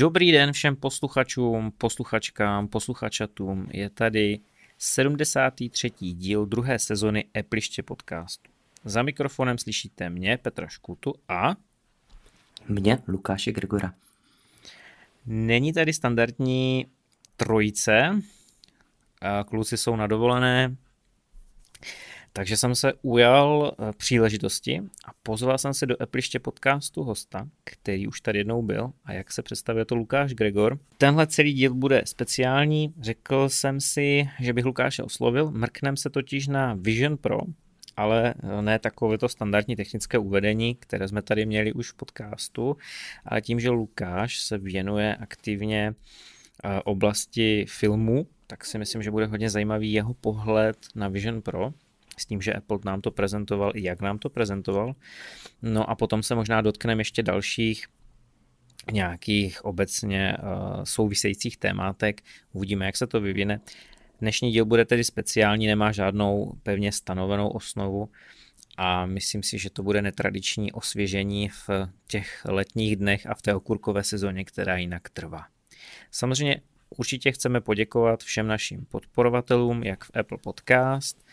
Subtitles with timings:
[0.00, 3.68] Dobrý den všem posluchačům, posluchačkám, posluchačatům.
[3.70, 4.40] Je tady
[4.78, 5.90] 73.
[6.00, 8.50] díl druhé sezony Epliště podcastu.
[8.84, 11.54] Za mikrofonem slyšíte mě, Petra Škutu a...
[12.68, 13.94] Mě, Lukáše Gregora.
[15.26, 16.86] Není tady standardní
[17.36, 18.20] trojice,
[19.46, 20.76] kluci jsou na dovolené,
[22.38, 28.06] takže jsem se ujal eh, příležitosti a pozval jsem se do Epliště podcastu hosta, který
[28.06, 28.92] už tady jednou byl.
[29.04, 30.78] A jak se představuje to Lukáš Gregor.
[30.98, 36.48] Tenhle celý díl bude speciální, řekl jsem si, že bych Lukáše oslovil, mrknem se totiž
[36.48, 37.38] na Vision Pro,
[37.96, 42.76] ale eh, ne takové to standardní technické uvedení, které jsme tady měli už v podcastu,
[43.24, 45.94] ale tím, že Lukáš se věnuje aktivně
[46.64, 51.72] eh, oblasti filmu, tak si myslím, že bude hodně zajímavý jeho pohled na Vision Pro,
[52.18, 54.94] s tím, že Apple nám to prezentoval i jak nám to prezentoval.
[55.62, 57.86] No a potom se možná dotkneme ještě dalších
[58.92, 62.22] nějakých obecně uh, souvisejících témátek.
[62.52, 63.60] Uvidíme, jak se to vyvine.
[64.20, 68.08] Dnešní díl bude tedy speciální, nemá žádnou pevně stanovenou osnovu
[68.76, 71.70] a myslím si, že to bude netradiční osvěžení v
[72.06, 75.46] těch letních dnech a v té okurkové sezóně, která jinak trvá.
[76.10, 76.60] Samozřejmě
[76.96, 81.24] určitě chceme poděkovat všem našim podporovatelům, jak v Apple Podcast,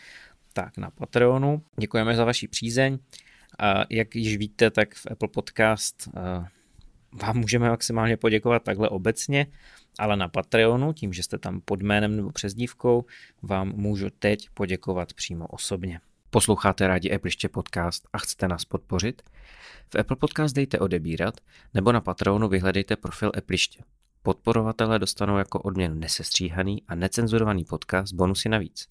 [0.55, 1.61] tak na Patreonu.
[1.79, 2.99] Děkujeme za vaši přízeň.
[3.59, 6.09] A jak již víte, tak v Apple Podcast
[7.23, 9.47] vám můžeme maximálně poděkovat takhle obecně,
[9.99, 13.05] ale na Patreonu, tím, že jste tam pod jménem nebo přezdívkou,
[13.41, 15.99] vám můžu teď poděkovat přímo osobně.
[16.29, 19.21] Posloucháte rádi Apple podcast a chcete nás podpořit?
[19.89, 21.41] V Apple Podcast dejte odebírat
[21.73, 23.83] nebo na Patreonu vyhledejte profil Appliště.
[24.25, 28.87] Podporovatelé dostanou jako odměnu nesestříhaný a necenzurovaný podcast bonusy navíc.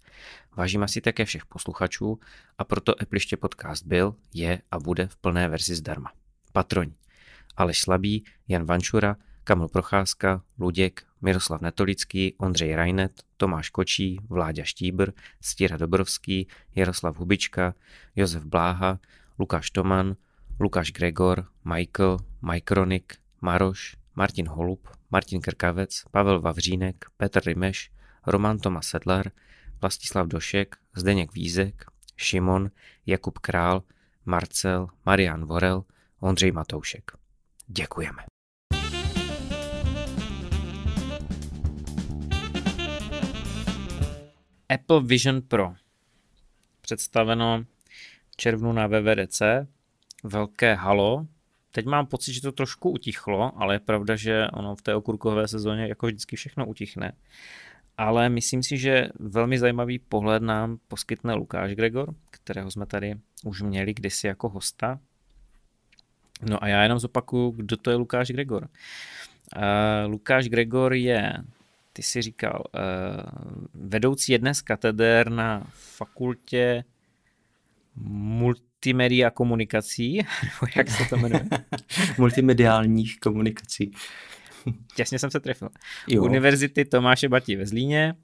[0.56, 2.20] Vážíme si také všech posluchačů
[2.58, 6.12] a proto Epliště podcast byl, je a bude v plné verzi zdarma.
[6.52, 6.94] Patroni.
[7.56, 15.10] Aleš Slabý, Jan Vančura, Kamil Procházka, Luděk, Miroslav Netolický, Ondřej Rajnet, Tomáš Kočí, Vláďa Štíbr,
[15.40, 17.74] Stíra Dobrovský, Jaroslav Hubička,
[18.16, 18.98] Josef Bláha,
[19.38, 20.16] Lukáš Toman,
[20.60, 27.90] Lukáš Gregor, Michael, Mike Ronik, Maroš, Martin Holub, Martin Krkavec, Pavel Vavřínek, Petr Rimeš,
[28.26, 29.30] Roman Tomas Sedlar,
[29.80, 31.84] Vlastislav Došek, Zdeněk Vízek,
[32.16, 32.70] Šimon,
[33.06, 33.82] Jakub Král,
[34.24, 35.84] Marcel, Marian Vorel,
[36.20, 37.12] Ondřej Matoušek.
[37.66, 38.22] Děkujeme.
[44.74, 45.74] Apple Vision Pro.
[46.80, 47.64] Představeno
[48.30, 49.42] v červnu na VVDC.
[50.24, 51.26] Velké halo,
[51.74, 55.48] Teď mám pocit, že to trošku utichlo, ale je pravda, že ono v té okurkové
[55.48, 57.12] sezóně jako vždycky všechno utichne.
[57.98, 63.14] Ale myslím si, že velmi zajímavý pohled nám poskytne Lukáš Gregor, kterého jsme tady
[63.44, 65.00] už měli kdysi jako hosta.
[66.42, 68.62] No a já jenom zopakuju, kdo to je Lukáš Gregor.
[69.56, 71.32] Uh, Lukáš Gregor je,
[71.92, 72.80] ty si říkal, uh,
[73.74, 76.84] vedoucí jedné z katedér na fakultě
[78.84, 81.44] multimedia komunikací, nebo jak se to jmenuje?
[82.18, 83.92] Multimediálních komunikací.
[84.96, 85.68] Těsně jsem se trefil.
[86.08, 86.22] Jo.
[86.22, 88.14] Univerzity Tomáše Batí ve Zlíně,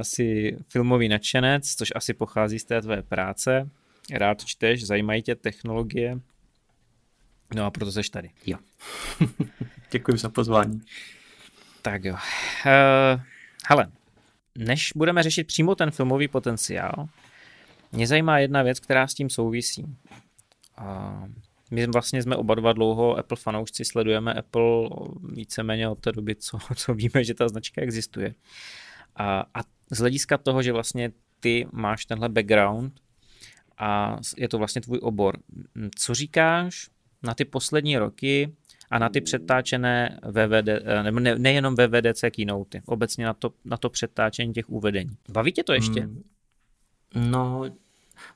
[0.00, 3.70] asi filmový nadšenec, což asi pochází z té tvé práce.
[4.12, 6.20] Rád čteš, zajímají tě technologie.
[7.54, 8.30] No a proto seš tady.
[8.46, 8.58] Jo.
[9.90, 10.80] Děkuji za pozvání.
[11.82, 12.14] Tak jo.
[12.14, 13.20] Uh,
[13.68, 13.86] hele,
[14.58, 17.08] než budeme řešit přímo ten filmový potenciál,
[17.96, 19.84] mě zajímá jedna věc, která s tím souvisí.
[20.76, 21.22] A
[21.70, 24.88] my vlastně jsme oba dva dlouho Apple fanoušci, sledujeme Apple
[25.32, 28.34] víceméně od té doby, co, co víme, že ta značka existuje.
[29.16, 33.00] A, a z hlediska toho, že vlastně ty máš tenhle background
[33.78, 35.36] a je to vlastně tvůj obor,
[35.98, 36.90] co říkáš
[37.22, 38.52] na ty poslední roky
[38.90, 40.68] a na ty přetáčené VVD,
[41.02, 45.10] nebo ne, nejenom VVDC keynote, obecně na to, na to přetáčení těch uvedení.
[45.28, 46.00] Baví tě to ještě?
[46.00, 46.22] Hmm.
[47.14, 47.64] No,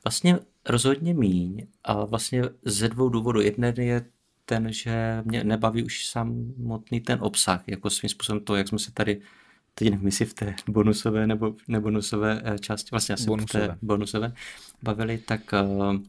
[0.03, 0.39] vlastně
[0.69, 3.41] rozhodně míň a vlastně ze dvou důvodů.
[3.41, 4.05] Jeden je
[4.45, 8.91] ten, že mě nebaví už samotný ten obsah, jako svým způsobem to, jak jsme se
[8.91, 9.21] tady
[9.75, 13.63] teď nevím, jestli v té bonusové nebo nebonusové eh, části, vlastně asi bonusové.
[13.63, 14.33] v té bonusové,
[14.83, 15.63] bavili, tak, eh,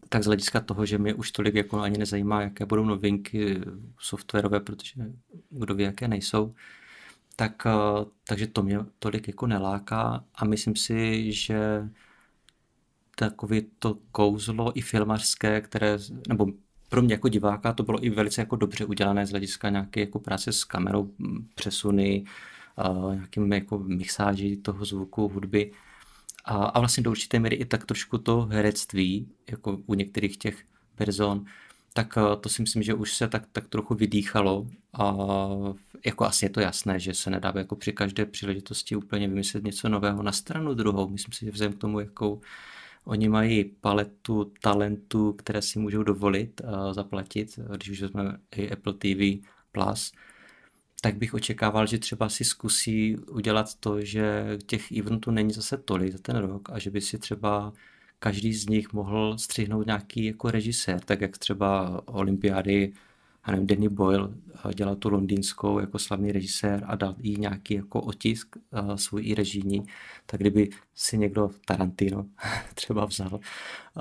[0.08, 3.60] tak z hlediska toho, že mě už tolik jako ani nezajímá, jaké budou novinky
[3.98, 4.94] softwarové, protože
[5.50, 6.54] kdo ví, jaké nejsou,
[7.36, 11.88] tak, eh, takže to mě tolik jako neláká a myslím si, že
[13.16, 15.98] takové to kouzlo i filmařské, které,
[16.28, 16.46] nebo
[16.88, 20.18] pro mě jako diváka to bylo i velice jako dobře udělané z hlediska nějaké jako
[20.18, 21.10] práce s kamerou,
[21.54, 22.24] přesuny,
[22.88, 25.72] uh, nějakým jako mixáži toho zvuku, hudby.
[26.44, 30.64] A, a vlastně do určité míry i tak trošku to herectví, jako u některých těch
[30.94, 31.44] person,
[31.92, 35.14] tak to si myslím, že už se tak, tak trochu vydýchalo a
[36.04, 39.88] jako asi je to jasné, že se nedá jako při každé příležitosti úplně vymyslet něco
[39.88, 41.08] nového na stranu druhou.
[41.08, 42.40] Myslím si, že vzhledem k tomu, jakou
[43.04, 48.92] oni mají paletu talentů, které si můžou dovolit uh, zaplatit, když už jsme i Apple
[48.92, 50.12] TV Plus,
[51.00, 56.12] tak bych očekával, že třeba si zkusí udělat to, že těch eventů není zase tolik
[56.12, 57.72] za ten rok a že by si třeba
[58.18, 62.92] každý z nich mohl střihnout nějaký jako režisér, tak jak třeba olympiády,
[63.46, 64.28] já nevím, Danny Boyle
[64.74, 69.34] dělal tu londýnskou jako slavný režisér a dal jí nějaký jako otisk uh, svůj i
[69.34, 69.86] režijní,
[70.26, 72.26] tak kdyby si někdo Tarantino
[72.74, 73.40] třeba vzal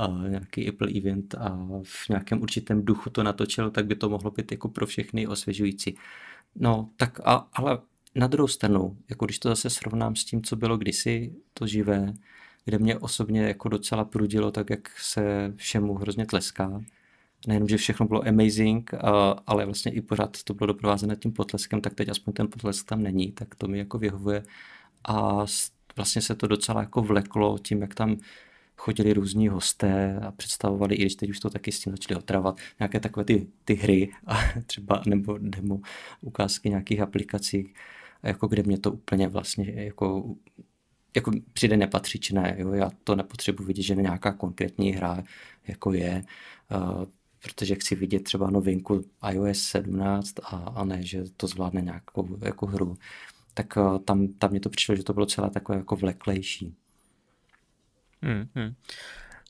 [0.08, 4.32] uh, nějaký Apple event a v nějakém určitém duchu to natočil, tak by to mohlo
[4.32, 5.98] být jako pro všechny osvěžující.
[6.56, 7.80] No, tak a, ale
[8.16, 12.14] na druhou stranu, jako když to zase srovnám s tím, co bylo kdysi, to živé,
[12.66, 16.82] kde mě osobně jako docela prudilo tak, jak se všemu hrozně tleská.
[17.48, 18.92] Nejenom, že všechno bylo amazing,
[19.48, 23.04] ale vlastně i pořád to bylo doprovázené tím potleskem, tak teď aspoň ten potlesk tam
[23.04, 24.44] není, tak to mi jako vyhovuje.
[25.04, 25.46] A
[25.96, 28.18] vlastně se to docela jako vleklo tím, jak tam
[28.78, 32.58] chodili různí hosté a představovali, i když teď už to taky s tím začali otravat,
[32.80, 35.80] nějaké takové ty, ty hry a třeba nebo demo
[36.22, 37.74] ukázky nějakých aplikací,
[38.24, 40.36] jako kde mě to úplně vlastně jako
[41.16, 42.74] jako přijde nepatřičné, jo?
[42.74, 45.24] já to nepotřebuji vidět, že nějaká konkrétní hra
[45.68, 46.24] jako je,
[46.72, 47.06] uh,
[47.44, 49.02] protože chci vidět třeba novinku
[49.32, 52.98] iOS 17 a, a ne, že to zvládne nějakou jako hru.
[53.54, 56.76] Tak uh, tam, tam mě to přišlo, že to bylo celé takové jako vleklejší.
[58.22, 58.74] Hmm, hmm.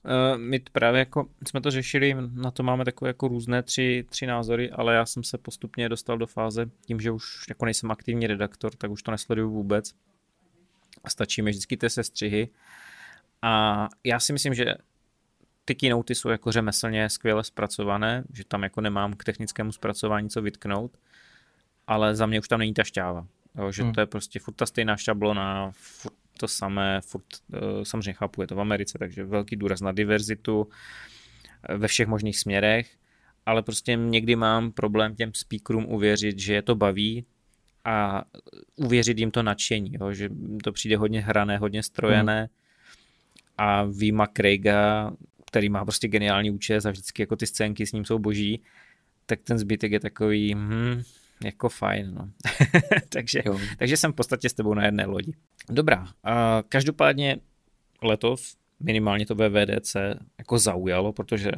[0.05, 4.25] Uh, my právě jako jsme to řešili, na to máme takové jako různé tři, tři
[4.25, 8.27] názory, ale já jsem se postupně dostal do fáze, tím, že už jako nejsem aktivní
[8.27, 9.93] redaktor, tak už to nesleduju vůbec
[11.07, 12.49] Stačí mi vždycky ty sestřihy.
[13.41, 14.65] A já si myslím, že
[15.65, 20.41] ty keynoty jsou jako řemeslně skvěle zpracované, že tam jako nemám k technickému zpracování co
[20.41, 20.97] vytknout,
[21.87, 23.27] ale za mě už tam není ta šťáva.
[23.57, 23.93] Jo, že hmm.
[23.93, 28.47] to je prostě furt ta stejná šablona, furt to samé, furt, uh, samozřejmě chápu, je
[28.47, 30.67] to v Americe, takže velký důraz na diverzitu
[31.69, 32.91] eh, ve všech možných směrech,
[33.45, 37.25] ale prostě někdy mám problém těm speakerům uvěřit, že je to baví,
[37.85, 38.23] a
[38.75, 40.29] uvěřit jim to nadšení, jo, že
[40.63, 42.49] to přijde hodně hrané, hodně strojené hmm.
[43.57, 45.11] a Vima Craiga,
[45.51, 48.63] který má prostě geniální účes a vždycky jako ty scénky s ním jsou boží,
[49.25, 51.01] tak ten zbytek je takový, hm,
[51.43, 52.29] jako fajn, no.
[53.09, 53.43] takže,
[53.77, 55.33] takže jsem v podstatě s tebou na jedné lodi.
[55.69, 57.37] Dobrá, a každopádně
[58.03, 59.95] letos minimálně to VVDC
[60.37, 61.51] jako zaujalo, protože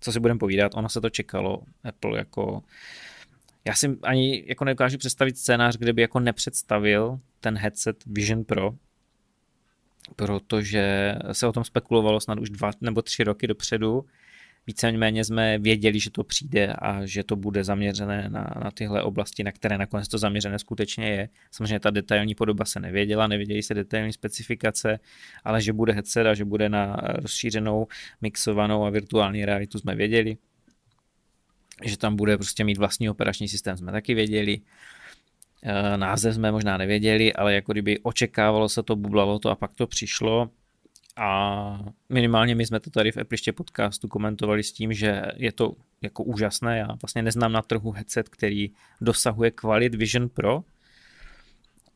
[0.00, 2.62] co si budeme povídat, ono se to čekalo, Apple jako
[3.64, 8.74] já si ani jako nedokážu představit scénář, kde by jako nepředstavil ten headset Vision Pro,
[10.16, 14.04] protože se o tom spekulovalo snad už dva nebo tři roky dopředu.
[14.66, 19.44] Víceméně jsme věděli, že to přijde a že to bude zaměřené na, na tyhle oblasti,
[19.44, 21.28] na které nakonec to zaměřené skutečně je.
[21.50, 24.98] Samozřejmě ta detailní podoba se nevěděla, nevěděli se detailní specifikace,
[25.44, 27.86] ale že bude headset a že bude na rozšířenou,
[28.20, 30.36] mixovanou a virtuální realitu jsme věděli
[31.84, 34.52] že tam bude prostě mít vlastní operační systém, jsme taky věděli.
[34.52, 34.60] E,
[35.96, 39.86] název jsme možná nevěděli, ale jako kdyby očekávalo se to, bublalo to a pak to
[39.86, 40.50] přišlo.
[41.16, 45.72] A minimálně my jsme to tady v Appliště podcastu komentovali s tím, že je to
[46.02, 46.78] jako úžasné.
[46.78, 50.62] Já vlastně neznám na trhu headset, který dosahuje kvalit Vision Pro,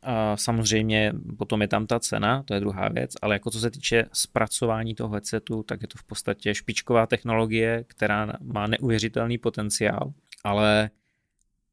[0.03, 3.71] a samozřejmě potom je tam ta cena, to je druhá věc, ale jako co se
[3.71, 10.13] týče zpracování toho headsetu, tak je to v podstatě špičková technologie, která má neuvěřitelný potenciál,
[10.45, 10.91] ale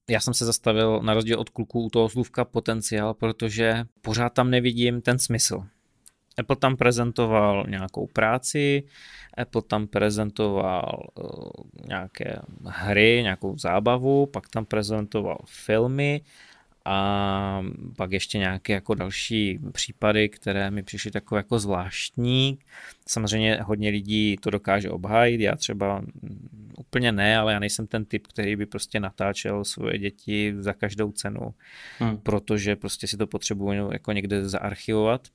[0.09, 4.49] já jsem se zastavil na rozdíl od kluků u toho slůvka potenciál, protože pořád tam
[4.49, 5.63] nevidím ten smysl.
[6.37, 8.83] Apple tam prezentoval nějakou práci,
[9.37, 11.49] Apple tam prezentoval uh,
[11.87, 16.21] nějaké hry, nějakou zábavu, pak tam prezentoval filmy,
[16.85, 17.61] a
[17.97, 22.59] pak ještě nějaké jako další případy, které mi přišly takové jako zvláštní.
[23.07, 26.03] Samozřejmě hodně lidí to dokáže obhájit, já třeba
[26.77, 31.11] úplně ne, ale já nejsem ten typ, který by prostě natáčel svoje děti za každou
[31.11, 31.53] cenu,
[31.99, 32.17] hmm.
[32.17, 35.27] protože prostě si to potřebuji jako někde zaarchivovat.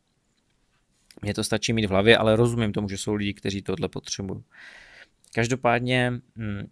[1.23, 4.43] Mně to stačí mít v hlavě, ale rozumím tomu, že jsou lidi, kteří tohle potřebují.
[5.35, 6.67] Každopádně hm,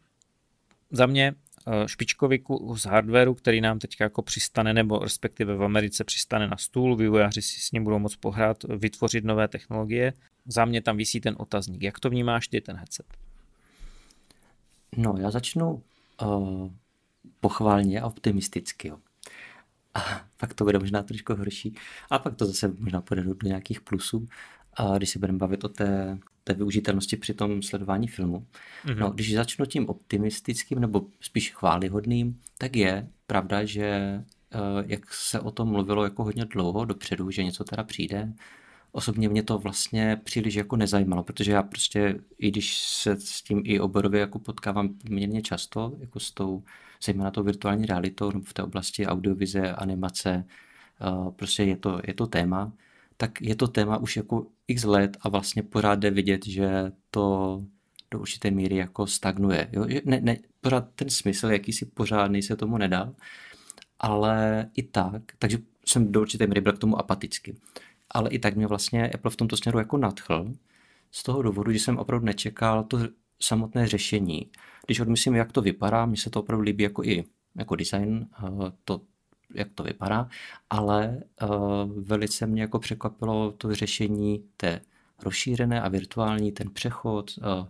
[0.90, 1.34] za mě
[1.87, 6.97] špičkový kus hardwareu, který nám teď jako přistane, nebo respektive v Americe přistane na stůl,
[6.97, 10.12] vývojáři si s ním budou moct pohrát, vytvořit nové technologie.
[10.47, 11.83] Za mě tam visí ten otazník.
[11.83, 13.07] Jak to vnímáš ty, ten headset?
[14.97, 15.83] No, já začnu
[16.23, 16.71] uh,
[17.40, 18.88] pochválně a optimisticky.
[18.88, 18.99] Jo.
[19.95, 20.00] A
[20.37, 21.75] pak to bude možná trošku horší.
[22.11, 24.28] A pak to zase možná půjde do nějakých plusů.
[24.74, 28.46] A když se budeme bavit o té té využitelnosti při tom sledování filmu.
[28.84, 28.98] Mm-hmm.
[28.98, 35.40] No, když začnu tím optimistickým nebo spíš chválihodným, tak je pravda, že eh, jak se
[35.40, 38.32] o tom mluvilo jako hodně dlouho dopředu, že něco teda přijde,
[38.92, 43.62] osobně mě to vlastně příliš jako nezajímalo, protože já prostě, i když se s tím
[43.64, 46.62] i oborově jako potkávám poměrně často, jako s tou,
[47.04, 50.44] zejména tou virtuální realitou v té oblasti audiovize, animace,
[51.00, 52.72] eh, prostě je to, je to téma,
[53.22, 57.58] tak je to téma už jako x let a vlastně pořád jde vidět, že to
[58.10, 59.68] do určité míry jako stagnuje.
[59.72, 59.86] Jo?
[60.04, 63.14] Ne, ne, pořád ten smysl, jakýsi pořádný se tomu nedal,
[63.98, 67.58] ale i tak, takže jsem do určité míry byl k tomu apatický.
[68.10, 70.52] Ale i tak mě vlastně Apple v tomto směru jako nadchl,
[71.10, 72.98] z toho důvodu, že jsem opravdu nečekal to
[73.42, 74.50] samotné řešení.
[74.86, 77.24] Když odmyslím, jak to vypadá, mně se to opravdu líbí jako i
[77.56, 79.00] jako design, eh, to
[79.54, 80.28] jak to vypadá,
[80.71, 84.80] ale uh, velice mě jako překvapilo to řešení té
[85.23, 87.68] rozšířené a virtuální, ten přechod, uh,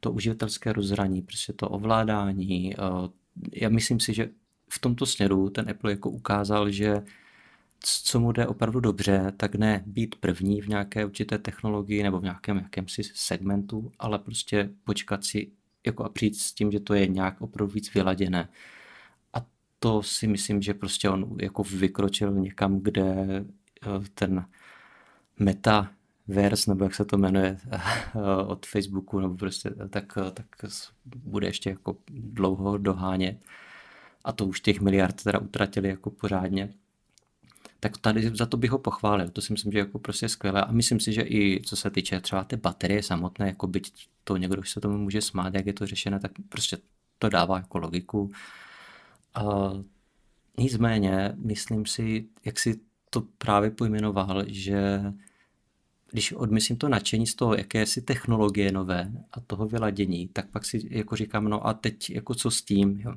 [0.00, 2.74] to uživatelské rozhraní, prostě to ovládání.
[2.76, 3.08] Uh,
[3.52, 4.30] já myslím si, že
[4.68, 7.02] v tomto směru ten Apple jako ukázal, že
[7.84, 12.22] co mu jde opravdu dobře, tak ne být první v nějaké určité technologii nebo v
[12.22, 15.50] nějakém jakémsi segmentu, ale prostě počkat si
[15.86, 18.48] jako a přijít s tím, že to je nějak opravdu víc vyladěné
[19.84, 23.44] to si myslím, že prostě on jako vykročil někam, kde eh,
[24.14, 24.46] ten
[25.38, 25.90] meta
[26.28, 27.80] vers, nebo jak se to jmenuje eh,
[28.46, 30.46] od Facebooku, nebo prostě tak, tak
[31.04, 33.38] bude ještě jako dlouho dohánět.
[34.24, 36.74] A to už těch miliard teda utratili jako pořádně.
[37.80, 39.28] Tak tady za to bych ho pochválil.
[39.28, 40.62] To si myslím, že jako prostě skvělé.
[40.62, 43.92] A myslím si, že i co se týče třeba té baterie samotné, jako byť
[44.24, 46.78] to někdo už se tomu může smát, jak je to řešené, tak prostě
[47.18, 48.32] to dává jako logiku.
[49.42, 49.82] Uh,
[50.58, 55.02] nicméně, myslím si, jak si to právě pojmenoval, že
[56.10, 60.88] když odmyslím to nadšení z toho jakési technologie nové a toho vyladění, tak pak si
[60.90, 63.14] jako říkám, no a teď jako co s tím, jo.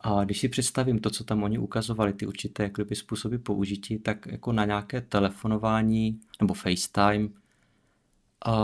[0.00, 4.26] A když si představím to, co tam oni ukazovali, ty určité jakoby, způsoby použití, tak
[4.26, 7.28] jako na nějaké telefonování nebo FaceTime,
[8.46, 8.54] a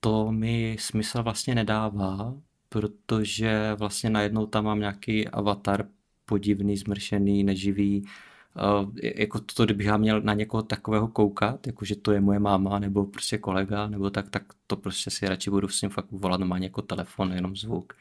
[0.00, 2.34] to mi smysl vlastně nedává,
[2.80, 5.86] protože vlastně najednou tam mám nějaký avatar
[6.26, 8.02] podivný, zmršený, neživý.
[8.02, 12.38] Uh, jako to, kdybych já měl na někoho takového koukat, jako že to je moje
[12.38, 16.06] máma nebo prostě kolega, nebo tak, tak to prostě si radši budu s ním fakt
[16.10, 17.96] volat má jako telefon, jenom zvuk.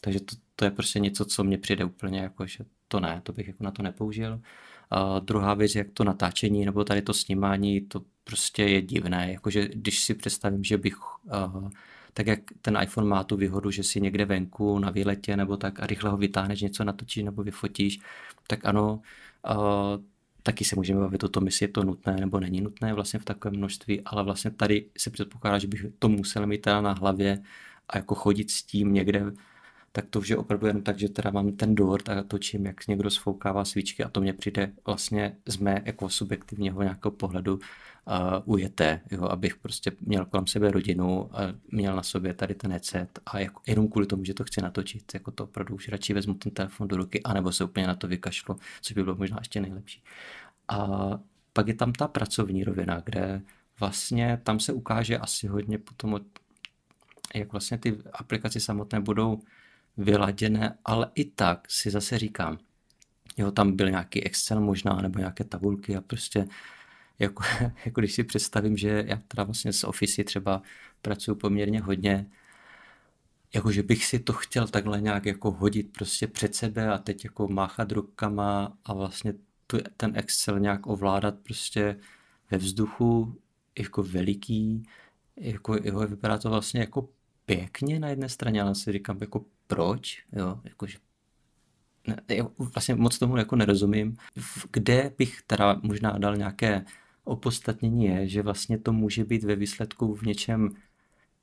[0.00, 3.32] Takže to, to je prostě něco, co mě přijde úplně jako, že to ne, to
[3.32, 4.32] bych jako na to nepoužil.
[4.34, 9.32] Uh, druhá věc, jak to natáčení nebo tady to snímání, to prostě je divné.
[9.32, 11.70] Jakože když si představím, že bych uh,
[12.14, 15.80] tak jak ten iPhone má tu výhodu, že si někde venku na výletě nebo tak
[15.80, 18.00] a rychle ho vytáhneš, něco natočíš nebo vyfotíš,
[18.46, 19.00] tak ano,
[19.50, 19.56] uh,
[20.42, 23.24] taky se můžeme bavit o tom, jestli je to nutné nebo není nutné vlastně v
[23.24, 27.42] takovém množství, ale vlastně tady se předpokládá, že bych to musel mít teda na hlavě
[27.88, 29.32] a jako chodit s tím někde,
[29.92, 32.86] tak to už je opravdu jen tak, že teda mám ten dort a točím, jak
[32.86, 37.58] někdo sfoukává svíčky a to mě přijde vlastně z mé jako subjektivního nějakého pohledu
[38.06, 41.40] uh, ujeté, jo, abych prostě měl kolem sebe rodinu a
[41.72, 45.14] měl na sobě tady ten headset a jako, jenom kvůli tomu, že to chci natočit,
[45.14, 48.08] jako to opravdu už radši vezmu ten telefon do ruky, anebo se úplně na to
[48.08, 50.02] vykašlu, což by bylo možná ještě nejlepší.
[50.68, 51.10] A
[51.52, 53.42] pak je tam ta pracovní rovina, kde
[53.80, 56.20] vlastně tam se ukáže asi hodně potom,
[57.34, 59.40] jak vlastně ty aplikace samotné budou
[59.96, 62.58] vyladěné, ale i tak si zase říkám,
[63.36, 66.46] jo, tam byl nějaký Excel možná, nebo nějaké tabulky a prostě
[67.18, 67.42] jako,
[67.84, 70.62] jako když si představím, že já teda vlastně s Office třeba
[71.02, 72.26] pracuji poměrně hodně,
[73.54, 77.24] jako že bych si to chtěl takhle nějak jako hodit prostě před sebe a teď
[77.24, 79.34] jako máchat rukama a vlastně
[79.66, 82.00] tu, ten Excel nějak ovládat prostě
[82.50, 83.40] ve vzduchu,
[83.78, 84.88] jako veliký,
[85.36, 87.08] jako jo, vypadá to vlastně jako
[87.46, 90.98] pěkně na jedné straně, ale si říkám jako proč, jo, jakože
[92.06, 92.16] ne,
[92.58, 94.16] vlastně moc tomu jako nerozumím.
[94.72, 96.84] Kde bych teda možná dal nějaké
[97.24, 100.74] opodstatnění je, že vlastně to může být ve výsledku v něčem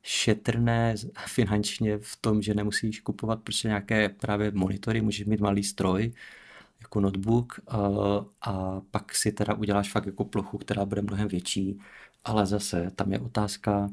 [0.03, 0.95] šetrné
[1.27, 6.13] finančně v tom, že nemusíš kupovat prostě nějaké právě monitory, můžeš mít malý stroj,
[6.81, 7.77] jako notebook a,
[8.41, 11.79] a pak si teda uděláš fakt jako plochu, která bude mnohem větší,
[12.23, 13.89] ale zase tam je otázka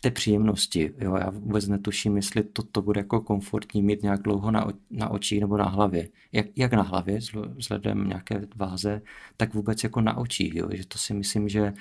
[0.00, 0.94] té příjemnosti.
[0.98, 5.08] Jo, já vůbec netuším, jestli to, to bude jako komfortní mít nějak dlouho na, na
[5.08, 6.08] očích nebo na hlavě.
[6.32, 7.18] Jak, jak na hlavě,
[7.56, 9.02] vzhledem nějaké váze,
[9.36, 10.54] tak vůbec jako na očích.
[10.54, 11.72] Jo, že to si myslím, že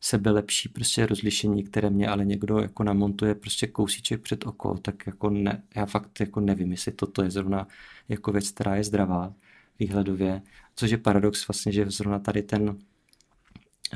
[0.00, 5.06] sebe lepší prostě rozlišení, které mě ale někdo jako namontuje prostě kousíček před oko, tak
[5.06, 7.68] jako ne, já fakt jako nevím, jestli toto je zrovna
[8.08, 9.34] jako věc, která je zdravá
[9.78, 10.42] výhledově,
[10.76, 12.68] což je paradox vlastně, že zrovna tady ten,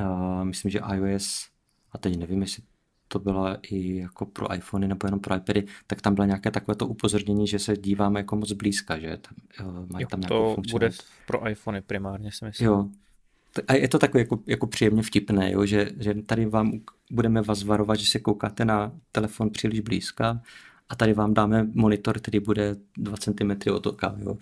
[0.01, 1.49] uh, myslím, že iOS
[1.93, 2.63] a teď nevím, jestli
[3.13, 6.75] to bylo i jako pro iPhony nebo jenom pro iPady, tak tam bylo nějaké takové
[6.75, 9.17] to upozornění, že se díváme jako moc blízka, že?
[9.17, 10.91] Tam, jo, mají tam to bude
[11.27, 12.67] pro iPhony primárně, si myslím.
[12.67, 12.89] Jo.
[13.69, 15.67] A je to takové jako, jako příjemně vtipné, jo?
[15.67, 20.41] Že, že tady vám budeme vás varovat, že se koukáte na telefon příliš blízka
[20.89, 24.15] a tady vám dáme monitor, který bude 2 cm od oka.
[24.19, 24.37] Jo?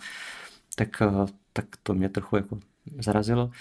[0.75, 2.59] Tak, eh, tak to mě trochu jako
[2.99, 3.51] zarazilo.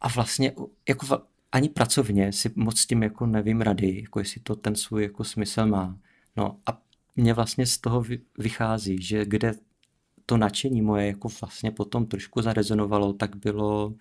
[0.00, 0.52] A vlastně
[0.88, 1.06] jako
[1.52, 5.24] ani pracovně si moc s tím jako nevím rady, jako jestli to ten svůj jako
[5.24, 5.98] smysl má.
[6.36, 6.80] No a
[7.16, 8.04] mě vlastně z toho
[8.38, 9.54] vychází, že kde
[10.26, 13.94] to nadšení moje jako vlastně potom trošku zarezonovalo, tak bylo uh,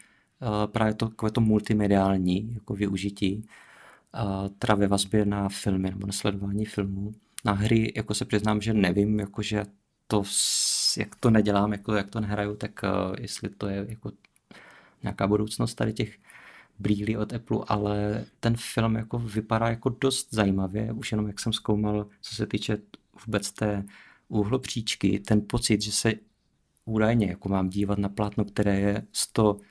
[0.66, 6.14] právě to, takové to multimediální jako využití, uh, teda ve vazbě na filmy nebo na
[6.14, 7.14] sledování filmů.
[7.46, 9.66] Na hry, jako se přiznám, že nevím, jako že
[10.08, 10.24] to,
[10.98, 14.12] jak to nedělám, jako jak to nehraju, tak uh, jestli to je jako
[15.04, 16.18] nějaká budoucnost tady těch
[16.80, 21.54] brýlí od Apple, ale ten film jako vypadá jako dost zajímavě, už jenom jak jsem
[21.54, 22.78] zkoumal, co se týče
[23.26, 23.86] vůbec té
[24.28, 26.14] úhlopříčky, ten pocit, že se
[26.86, 29.62] údajně jako mám dívat na plátno, které je 100 uh,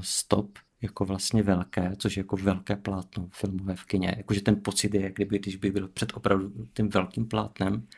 [0.00, 4.14] stop, jako vlastně velké, což je jako velké plátno filmové v kině.
[4.16, 7.88] Jakože ten pocit je, jak kdyby, když by byl před opravdu tím velkým plátnem,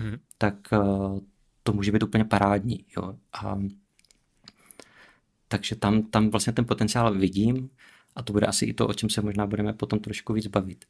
[0.00, 0.16] mm.
[0.38, 1.20] tak uh,
[1.62, 2.84] to může být úplně parádní.
[2.96, 3.18] Jo?
[3.32, 3.58] A
[5.48, 7.70] takže tam, tam vlastně ten potenciál vidím
[8.16, 10.84] a to bude asi i to, o čem se možná budeme potom trošku víc bavit.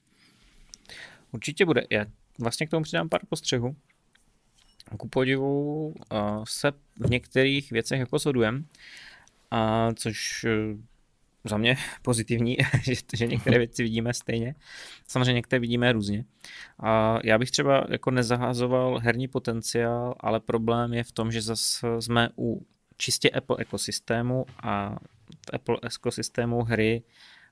[1.33, 1.83] Určitě bude.
[1.91, 2.07] Já
[2.39, 3.77] vlastně k tomu přidám pár postřehů.
[4.99, 5.95] Ku podivu uh,
[6.49, 8.67] se v některých věcech jako shodujem,
[9.51, 10.81] a což uh,
[11.45, 14.55] za mě pozitivní, že, že některé věci vidíme stejně.
[15.07, 16.25] Samozřejmě některé vidíme různě.
[16.81, 21.87] A já bych třeba jako nezahazoval herní potenciál, ale problém je v tom, že zase
[22.01, 24.97] jsme u čistě Apple ekosystému a
[25.47, 27.03] v Apple ekosystému hry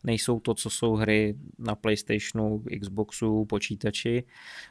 [0.05, 4.25] nejsou to, co jsou hry na PlayStationu, Xboxu, počítači,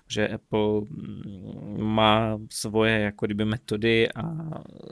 [0.08, 4.24] že Apple mm, má svoje jako kdyby metody a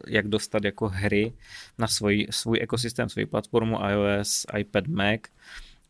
[0.08, 1.34] jak dostat jako hry
[1.77, 5.21] na svůj, svůj ekosystém, svou platformu iOS, iPad, Mac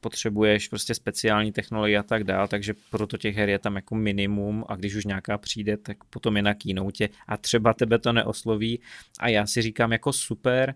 [0.02, 4.66] potřebuješ prostě speciální technologie a tak dál, takže proto těch her je tam jako minimum
[4.68, 8.80] a když už nějaká přijde, tak potom je na keynote a třeba tebe to neosloví
[9.20, 10.76] a já si říkám jako super,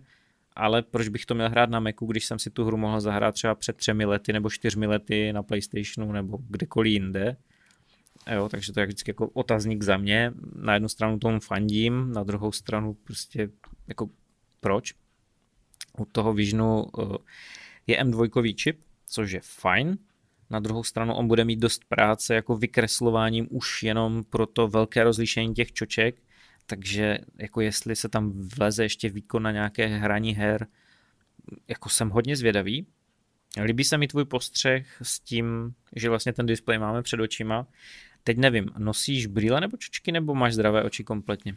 [0.56, 3.34] ale proč bych to měl hrát na Macu, když jsem si tu hru mohl zahrát
[3.34, 7.36] třeba před třemi lety nebo čtyřmi lety na PlayStationu nebo kdekoliv jinde.
[8.34, 10.32] Jo, takže to je vždycky jako otazník za mě.
[10.54, 13.48] Na jednu stranu tomu fandím, na druhou stranu prostě
[13.88, 14.10] jako
[14.60, 14.94] proč?
[15.98, 17.18] U toho Visionu eh,
[17.86, 19.98] je M2 čip, což je fajn.
[20.50, 25.04] Na druhou stranu on bude mít dost práce jako vykreslováním už jenom pro to velké
[25.04, 26.22] rozlišení těch čoček,
[26.66, 30.66] takže jako jestli se tam vleze ještě výkon na nějaké hraní her,
[31.68, 32.86] jako jsem hodně zvědavý.
[33.64, 37.66] Líbí se mi tvůj postřeh s tím, že vlastně ten displej máme před očima.
[38.24, 41.56] Teď nevím, nosíš brýle nebo čočky, nebo máš zdravé oči kompletně?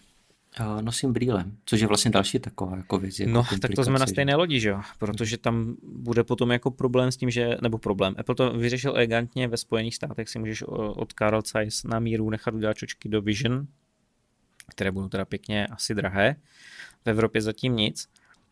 [0.82, 3.20] Nosím brýle, což je vlastně další taková jako věc.
[3.20, 4.82] Jako no, tak to jsme na stejné lodi, že jo?
[5.00, 9.48] Protože tam bude potom jako problém s tím, že, nebo problém, Apple to vyřešil elegantně,
[9.48, 13.68] ve Spojených státech si můžeš od Carl Zeiss na míru nechat udělat čočky do Vision,
[14.68, 16.36] které budou teda pěkně asi drahé.
[17.06, 18.08] V Evropě zatím nic.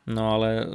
[0.07, 0.67] No ale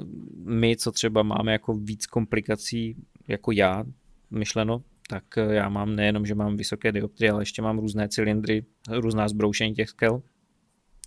[0.45, 2.97] my, co třeba máme jako víc komplikací,
[3.29, 3.85] jako já,
[4.31, 9.29] myšleno, tak já mám nejenom, že mám vysoké dioptrie, ale ještě mám různé cylindry, různá
[9.29, 10.23] zbroušení těch skel,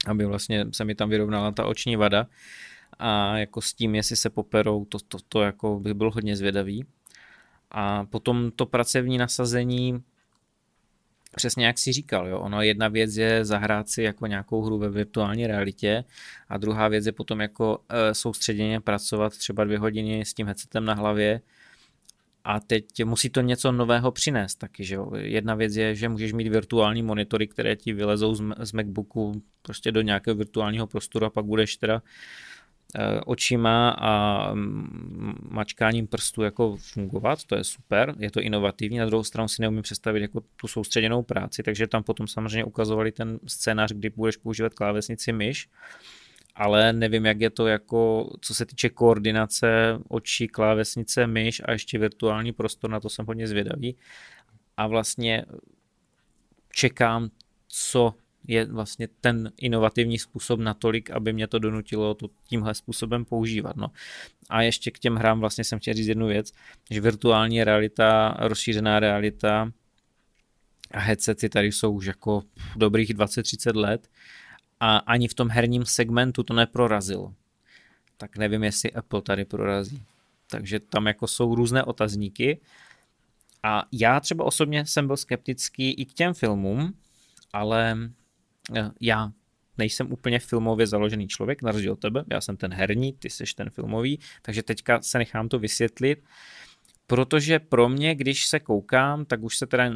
[0.05, 2.27] aby vlastně se mi tam vyrovnala ta oční vada
[2.99, 6.85] a jako s tím, jestli se poperou, to, to, to jako bych byl hodně zvědavý.
[7.71, 10.03] A potom to pracovní nasazení,
[11.35, 14.89] přesně jak si říkal, jo, ono jedna věc je zahrát si jako nějakou hru ve
[14.89, 16.03] virtuální realitě
[16.49, 20.85] a druhá věc je potom jako e, soustředěně pracovat třeba dvě hodiny s tím headsetem
[20.85, 21.41] na hlavě
[22.45, 25.11] a teď musí to něco nového přinést taky, že jo.
[25.15, 29.91] Jedna věc je, že můžeš mít virtuální monitory, které ti vylezou z, z MacBooku prostě
[29.91, 32.01] do nějakého virtuálního prostoru a pak budeš teda
[32.95, 34.51] eh, očima a
[35.49, 39.81] mačkáním prstu jako fungovat, to je super, je to inovativní, na druhou stranu si neumím
[39.81, 44.73] představit jako tu soustředěnou práci, takže tam potom samozřejmě ukazovali ten scénář, kdy budeš používat
[44.73, 45.69] klávesnici myš,
[46.55, 51.99] ale nevím, jak je to jako, co se týče koordinace očí, klávesnice, myš a ještě
[51.99, 53.95] virtuální prostor, na to jsem hodně zvědavý.
[54.77, 55.45] A vlastně
[56.71, 57.29] čekám,
[57.67, 58.13] co
[58.47, 63.75] je vlastně ten inovativní způsob natolik, aby mě to donutilo to tímhle způsobem používat.
[63.75, 63.87] No.
[64.49, 66.51] A ještě k těm hrám vlastně jsem chtěl říct jednu věc,
[66.91, 69.71] že virtuální realita, rozšířená realita
[70.91, 72.43] a headsety tady jsou už jako
[72.75, 74.07] dobrých 20-30 let
[74.79, 77.33] a ani v tom herním segmentu to neprorazilo.
[78.17, 80.03] Tak nevím, jestli Apple tady prorazí.
[80.49, 82.59] takže tam jako jsou různé otazníky.
[83.63, 86.93] A já třeba osobně jsem byl skeptický i k těm filmům,
[87.53, 87.97] ale
[88.75, 89.31] eh, já
[89.77, 93.43] nejsem úplně filmově založený člověk, na rozdíl od tebe, já jsem ten herní, ty jsi
[93.55, 96.23] ten filmový, takže teďka se nechám to vysvětlit.
[97.07, 99.91] Protože pro mě, když se koukám, tak už se teda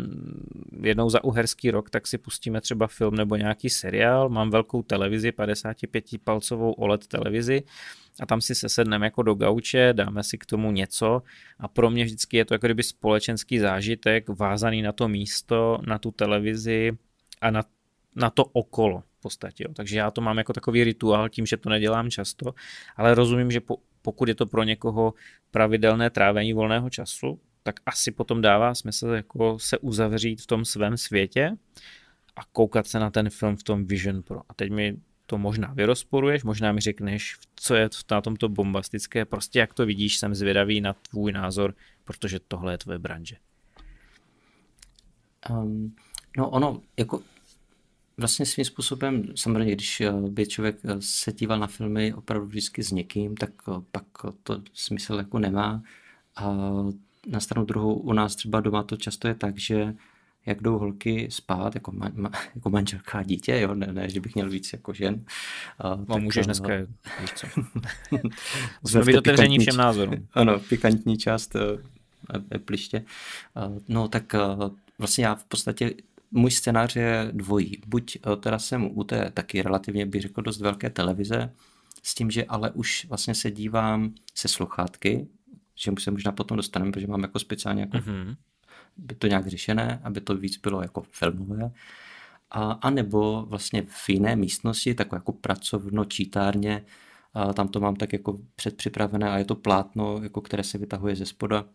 [0.82, 4.30] jednou za uherský rok, tak si pustíme třeba film nebo nějaký seriál.
[4.30, 7.64] Mám velkou televizi, 55-palcovou OLED televizi
[8.20, 11.22] a tam si sesedneme jako do gauče, dáme si k tomu něco
[11.60, 15.98] a pro mě vždycky je to jako kdyby společenský zážitek vázaný na to místo, na
[15.98, 16.92] tu televizi
[17.42, 17.64] a na,
[18.16, 19.64] na to okolo v podstatě.
[19.64, 19.74] Jo.
[19.74, 22.54] Takže já to mám jako takový rituál tím, že to nedělám často,
[22.96, 25.14] ale rozumím, že po, pokud je to pro někoho
[25.52, 30.98] pravidelné trávení volného času, tak asi potom dává smysl jako se uzavřít v tom svém
[30.98, 31.58] světě
[32.36, 34.42] a koukat se na ten film v tom Vision Pro.
[34.50, 39.60] A teď mi to možná vyrozporuješ, možná mi řekneš, co je na tomto bombastické, prostě
[39.60, 43.36] jak to vidíš, jsem zvědavý na tvůj názor, protože tohle je tvoje branže.
[45.50, 45.96] Um,
[46.38, 47.22] no ono, jako
[48.20, 52.84] vlastně svým způsobem, samozřejmě, když eh, by člověk eh, se díval na filmy opravdu vždycky
[52.84, 54.04] s někým, tak eh, pak
[54.44, 55.84] to smysl jako nemá.
[56.36, 56.56] A
[57.28, 59.94] na stranu druhou u nás třeba doma to často je tak, že
[60.46, 64.22] jak jdou holky spát, jako, ma, ma, jako manželka a dítě, jo, ne, ne, že
[64.22, 65.26] bych měl víc jako žen.
[65.80, 66.68] A, no, tak, můžeš dneska,
[67.22, 67.48] víš co.
[68.82, 70.28] Musíme být otevření všem názorům.
[70.34, 71.56] Ano, pikantní část
[72.66, 73.06] pliště.
[73.88, 74.36] No, tak
[75.00, 75.94] vlastně já v podstatě
[76.32, 77.82] můj scénář je dvojí.
[77.88, 81.54] Buď eh, teda jsem u té taky relativně, bych řekl, dost velké televize,
[82.04, 85.28] s tím, že ale už vlastně se dívám se sluchátky,
[85.76, 88.36] že se možná potom dostaneme, protože mám jako speciálně jako mm-hmm.
[88.98, 91.72] by to nějak řešené, aby to víc bylo jako filmové.
[92.52, 96.86] A, a nebo vlastně v jiné místnosti, takové jako pracovno, čítárně,
[97.34, 101.16] a tam to mám tak jako předpřipravené a je to plátno, jako které se vytahuje
[101.16, 101.66] ze spoda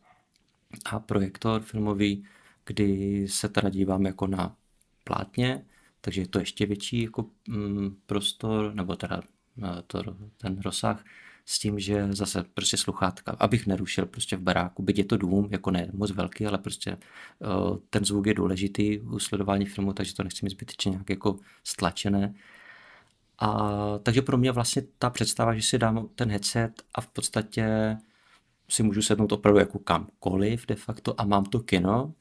[0.85, 2.25] a projektor filmový,
[2.66, 4.57] kdy se teda dívám jako na
[5.05, 5.64] plátně,
[6.00, 9.22] takže je to ještě větší jako mm, prostor, nebo teda
[9.62, 10.03] eh, to,
[10.37, 11.05] ten rozsah,
[11.46, 15.48] s tím, že zase prostě sluchátka, abych nerušil prostě v baráku, byť je to dům,
[15.50, 16.96] jako ne moc velký, ale prostě
[17.38, 21.38] uh, ten zvuk je důležitý u sledování filmu, takže to nechci mít zbytečně nějak jako
[21.64, 22.35] stlačené.
[23.38, 23.68] A
[24.03, 27.96] takže pro mě vlastně ta představa, že si dám ten headset a v podstatě
[28.68, 32.14] si můžu sednout opravdu jako kamkoliv de facto a mám to kino,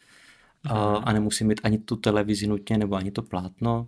[0.70, 3.88] a, a nemusím mít ani tu televizi nutně nebo ani to plátno.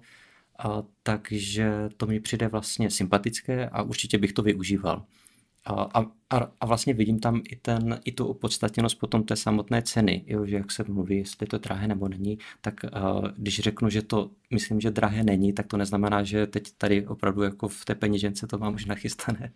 [0.59, 5.05] A, takže to mi přijde vlastně sympatické a určitě bych to využíval.
[5.67, 10.23] A, a, a vlastně vidím tam i, ten, i tu opodstatněnost potom té samotné ceny,
[10.27, 14.01] jo, že jak se mluví, jestli to drahé nebo není, tak uh, když řeknu, že
[14.01, 17.95] to myslím, že drahé není, tak to neznamená, že teď tady opravdu jako v té
[17.95, 19.53] peněžence to mám už nachystané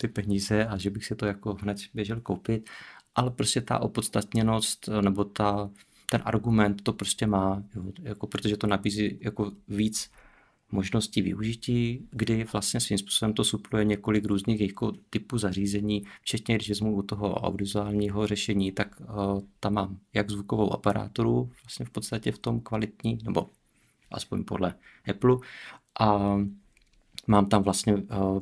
[0.00, 2.70] ty peníze a že bych si to jako hned běžel koupit,
[3.14, 5.70] ale prostě ta opodstatněnost nebo ta,
[6.10, 10.10] ten argument to prostě má, jo, jako, protože to nabízí jako víc
[10.70, 16.68] možností využití, kdy vlastně svým způsobem to supluje několik různých jako typů zařízení, včetně když
[16.68, 22.32] vezmu u toho audiovizuálního řešení, tak uh, tam mám jak zvukovou aparáturu, vlastně v podstatě
[22.32, 23.50] v tom kvalitní, nebo
[24.10, 24.74] aspoň podle
[25.10, 25.36] Apple,
[26.00, 26.36] a
[27.26, 28.40] mám tam vlastně uh,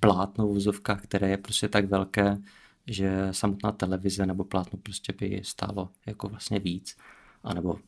[0.00, 2.38] plátno v které je prostě tak velké,
[2.86, 6.96] že samotná televize nebo plátno prostě by stálo jako vlastně víc,
[7.42, 7.78] anebo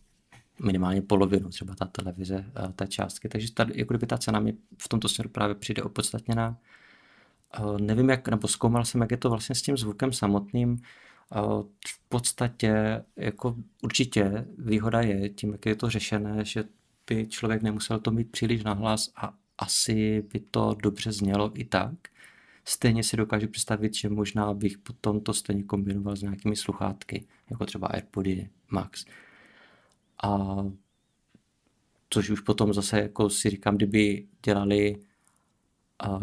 [0.63, 3.29] minimálně polovinu třeba ta televize, eh, té částky.
[3.29, 6.59] Takže tady, jako kdyby ta cena mi v tomto směru právě přijde opodstatněná.
[7.55, 10.79] Eh, nevím, jak, nebo zkoumal jsem, jak je to vlastně s tím zvukem samotným.
[11.33, 11.37] Eh,
[11.89, 16.65] v podstatě jako určitě výhoda je tím, jak je to řešené, že
[17.07, 21.95] by člověk nemusel to mít příliš nahlas a asi by to dobře znělo i tak.
[22.69, 27.67] Stejně si dokážu představit, že možná bych potom to stejně kombinoval s nějakými sluchátky, jako
[27.67, 29.05] třeba AirPody Max.
[30.23, 30.57] A
[32.11, 35.01] což už potom zase jako si říkám, kdyby dělali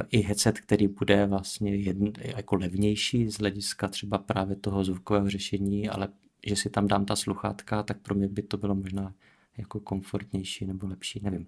[0.10, 5.90] i headset, který bude vlastně jedn, jako levnější z hlediska třeba právě toho zvukového řešení,
[5.90, 6.08] ale
[6.48, 9.14] že si tam dám ta sluchátka, tak pro mě by to bylo možná
[9.58, 11.48] jako komfortnější nebo lepší, nevím.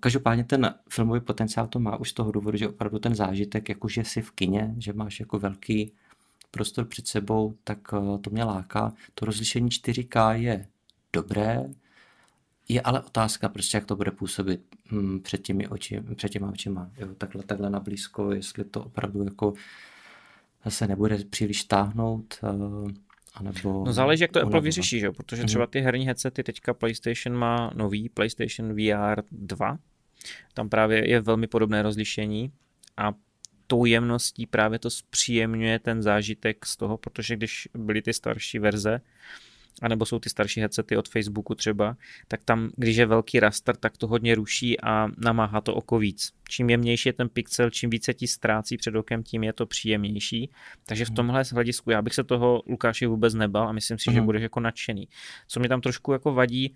[0.00, 4.04] Každopádně ten filmový potenciál to má už z toho důvodu, že opravdu ten zážitek, jakože
[4.04, 5.92] si v kině, že máš jako velký
[6.50, 8.92] prostor před sebou, tak eh, to mě láká.
[9.14, 10.66] To rozlišení 4K je
[11.12, 11.64] dobré,
[12.68, 14.60] je ale otázka, prostě jak to bude působit
[14.92, 16.90] hm, před těmi oči, před těma očima.
[16.98, 19.52] Jo, takhle, takhle na blízko, jestli to opravdu jako
[20.68, 22.38] se nebude příliš táhnout.
[22.42, 22.90] Uh,
[23.40, 25.10] Anebo, no záleží, jak to Apple vyřeší, že?
[25.10, 25.70] protože třeba mhm.
[25.70, 29.78] ty herní headsety, teďka PlayStation má nový PlayStation VR 2,
[30.54, 32.52] tam právě je velmi podobné rozlišení
[32.96, 33.12] a
[33.66, 39.00] tou jemností právě to zpříjemňuje ten zážitek z toho, protože když byly ty starší verze,
[39.82, 41.96] anebo jsou ty starší headsety od Facebooku třeba,
[42.28, 46.32] tak tam, když je velký raster, tak to hodně ruší a namáhá to oko víc.
[46.48, 50.50] Čím jemnější je ten pixel, čím více ti ztrácí před okem, tím je to příjemnější.
[50.86, 51.16] Takže v hmm.
[51.16, 54.14] tomhle hledisku já bych se toho Lukáši vůbec nebal a myslím si, mm.
[54.14, 54.26] že hmm.
[54.26, 55.08] budeš jako nadšený.
[55.48, 56.74] Co mi tam trošku jako vadí,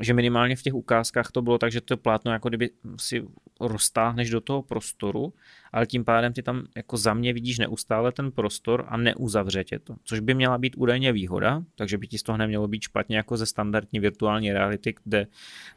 [0.00, 3.24] že minimálně v těch ukázkách to bylo tak, že to plátno jako kdyby si
[3.60, 5.34] roztáhneš do toho prostoru,
[5.72, 9.78] ale tím pádem ty tam jako za mě vidíš neustále ten prostor a neuzavře tě
[9.78, 13.16] to, což by měla být údajně výhoda, takže by ti z toho nemělo být špatně
[13.16, 15.26] jako ze standardní virtuální reality, kde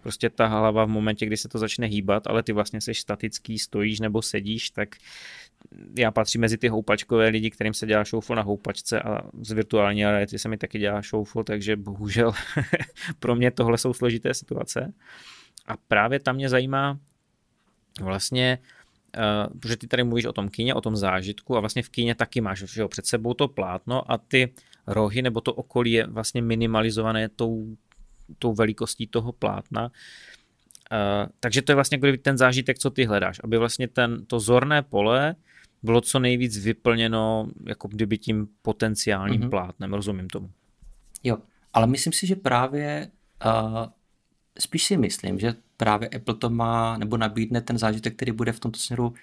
[0.04, 3.60] prostě ta hlava v momentě, kdy se to začne hýbat, ale ty vlastně seš statický,
[3.60, 4.96] stojíš nebo sedíš, tak
[5.98, 10.06] já patřím mezi ty houpačkové lidi, kterým se dělá šoufl na houpačce a z virtuální
[10.06, 12.34] reality se mi taky dělá šoufl, takže bohužel
[13.20, 14.94] pro mě tohle jsou složité situace.
[15.68, 17.00] A právě tam mě zajímá
[18.02, 18.58] vlastně,
[19.18, 22.16] uh, protože ty tady mluvíš o tom kyně, o tom zážitku a vlastně v kyně
[22.16, 24.54] taky máš že jo, před sebou to plátno a ty
[24.88, 27.76] rohy nebo to okolí je vlastně minimalizované tou,
[28.40, 29.92] tou velikostí toho plátna.
[30.92, 34.82] Uh, takže to je vlastně ten zážitek, co ty hledáš, aby vlastně ten, to zorné
[34.82, 35.36] pole
[35.84, 39.50] bylo co nejvíc vyplněno jako kdyby tím potenciálním mm-hmm.
[39.50, 40.50] plátnem, rozumím tomu.
[41.24, 41.38] Jo,
[41.74, 43.12] ale myslím si, že právě
[43.46, 43.86] uh,
[44.60, 48.60] spíš si myslím, že právě Apple to má, nebo nabídne ten zážitek, který bude v
[48.60, 49.14] tomto směru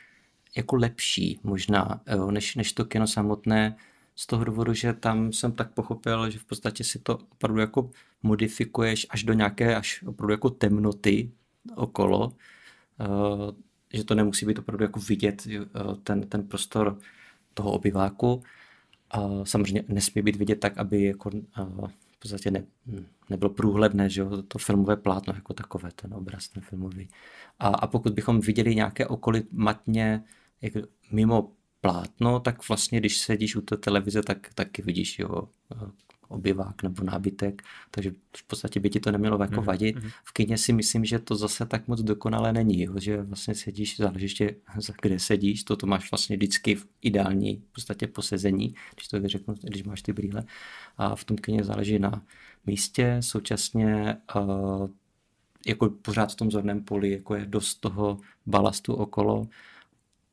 [0.57, 3.77] jako lepší možná, jo, než, než to kino samotné,
[4.17, 7.91] z toho důvodu, že tam jsem tak pochopil, že v podstatě si to opravdu jako
[8.23, 11.31] modifikuješ až do nějaké, až opravdu jako temnoty
[11.77, 13.51] okolo, uh,
[13.93, 16.99] že to nemusí být opravdu jako vidět uh, ten, ten prostor
[17.55, 18.43] toho obyváku.
[19.43, 21.31] Samozřejmě nesmí být vidět tak, aby jako
[22.23, 22.65] podstatě ne,
[23.31, 27.09] nebylo průhledné, že jo, to filmové plátno jako takové, ten obraz, ten filmový.
[27.59, 30.25] A, a pokud bychom viděli nějaké okolí matně
[30.63, 30.81] jako
[31.13, 35.49] mimo plátno, tak vlastně, když sedíš u té televize, tak taky vidíš jo,
[36.33, 39.97] obyvák nebo nábytek, takže v podstatě by ti to nemělo jako mhm, vadit.
[39.97, 40.11] Mm-hmm.
[40.25, 43.97] V kině si myslím, že to zase tak moc dokonale není, jo, že vlastně sedíš,
[43.97, 44.55] záleží ještě,
[45.03, 49.55] kde sedíš, to, to máš vlastně vždycky v ideální v podstatě posezení, když to řeknu,
[49.63, 50.45] když máš ty brýle.
[50.99, 52.23] A v tom kině záleží na
[52.67, 54.89] místě, současně uh,
[55.67, 59.49] jako pořád v tom zorném poli, jako je dost toho balastu okolo,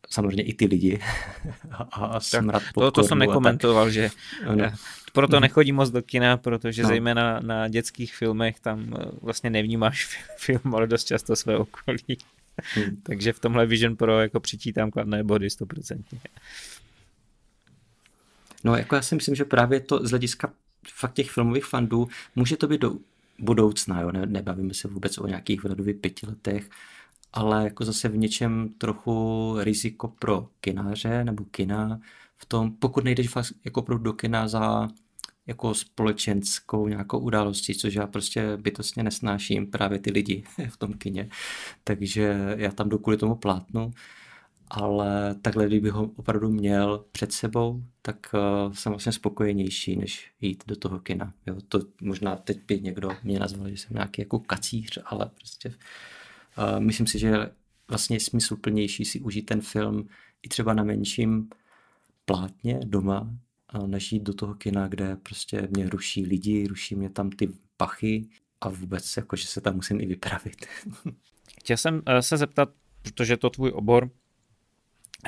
[0.10, 1.00] samozřejmě i ty lidi
[1.92, 4.10] a smrad to, to jsem nekomentoval, že
[4.56, 4.72] no.
[5.14, 5.42] proto mhm.
[5.42, 6.90] nechodím moc do kina, protože no.
[6.90, 12.18] zejména na dětských filmech tam eh, vlastně nevnímáš film, ale dost často své okolí.
[12.76, 12.96] Hmm.
[13.04, 16.04] Takže v tomhle Vision Pro jako přičítám kladné body 100%.
[18.64, 20.54] No jako já si myslím, že právě to z hlediska
[20.94, 22.96] fakt těch filmových fandů může to být do
[23.40, 24.12] budoucna, jo?
[24.12, 26.70] Ne, nebavíme se vůbec o nějakých v pěti letech,
[27.34, 32.00] ale jako zase v něčem trochu riziko pro kináře nebo kina
[32.38, 34.88] v tom, pokud nejdeš fakt jako pro do kina za
[35.48, 41.30] jako společenskou nějakou událostí, což já prostě bytostně nesnáším právě ty lidi v tom kině,
[41.84, 43.92] takže já tam jdu kvůli tomu plátnu,
[44.70, 50.64] ale takhle, kdybych ho opravdu měl před sebou, tak uh, jsem vlastně spokojenější, než jít
[50.68, 51.34] do toho kina.
[51.48, 55.74] Jo, to možná teď by někdo mě nazval, že jsem nějaký jako kacíř, ale prostě
[56.80, 57.50] myslím si, že
[57.88, 60.10] vlastně je smysluplnější si užít ten film
[60.44, 61.50] i třeba na menším
[62.26, 63.30] plátně doma,
[63.86, 68.28] než jít do toho kina, kde prostě mě ruší lidi, ruší mě tam ty pachy
[68.62, 70.66] a vůbec jako, že se tam musím i vypravit.
[71.60, 72.70] Chtěl jsem eh, se zeptat,
[73.02, 74.10] protože to tvůj obor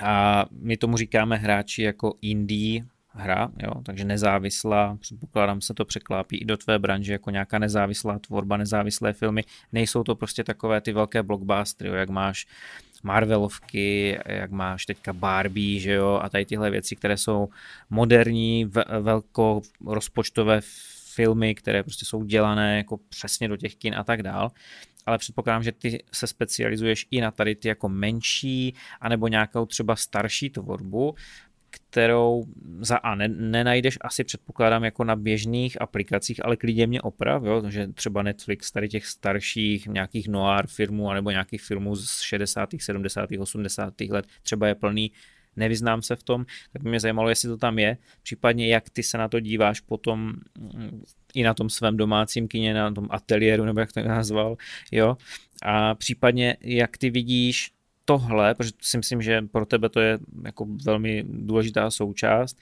[0.03, 6.37] a my tomu říkáme hráči jako indie hra, jo, takže nezávislá, předpokládám se to překlápí
[6.37, 10.93] i do tvé branže jako nějaká nezávislá tvorba, nezávislé filmy, nejsou to prostě takové ty
[10.93, 12.47] velké blockbustery, jo, jak máš
[13.03, 17.49] Marvelovky, jak máš teďka Barbie, že jo, a tady tyhle věci, které jsou
[17.89, 20.61] moderní, velko rozpočtové
[21.13, 24.51] filmy, které prostě jsou dělané jako přesně do těch kin a tak dál.
[25.05, 29.95] Ale předpokládám, že ty se specializuješ i na tady ty jako menší, anebo nějakou třeba
[29.95, 31.15] starší tvorbu,
[31.71, 32.43] kterou
[32.79, 37.63] za A ne, nenajdeš asi předpokládám jako na běžných aplikacích, ale klidně mě oprav, jo,
[37.69, 43.29] že třeba Netflix tady těch starších nějakých noir firmů anebo nějakých filmů z 60., 70.,
[43.39, 44.01] 80.
[44.01, 45.11] let třeba je plný
[45.55, 49.03] nevyznám se v tom, tak by mě zajímalo, jestli to tam je, případně jak ty
[49.03, 51.03] se na to díváš potom mm,
[51.33, 54.57] i na tom svém domácím kině, na tom ateliéru, nebo jak to nazval,
[54.91, 55.17] jo,
[55.63, 57.71] a případně jak ty vidíš
[58.05, 62.57] tohle, protože si myslím, že pro tebe to je jako velmi důležitá součást,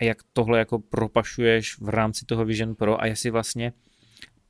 [0.00, 3.72] a jak tohle jako propašuješ v rámci toho Vision Pro a jestli vlastně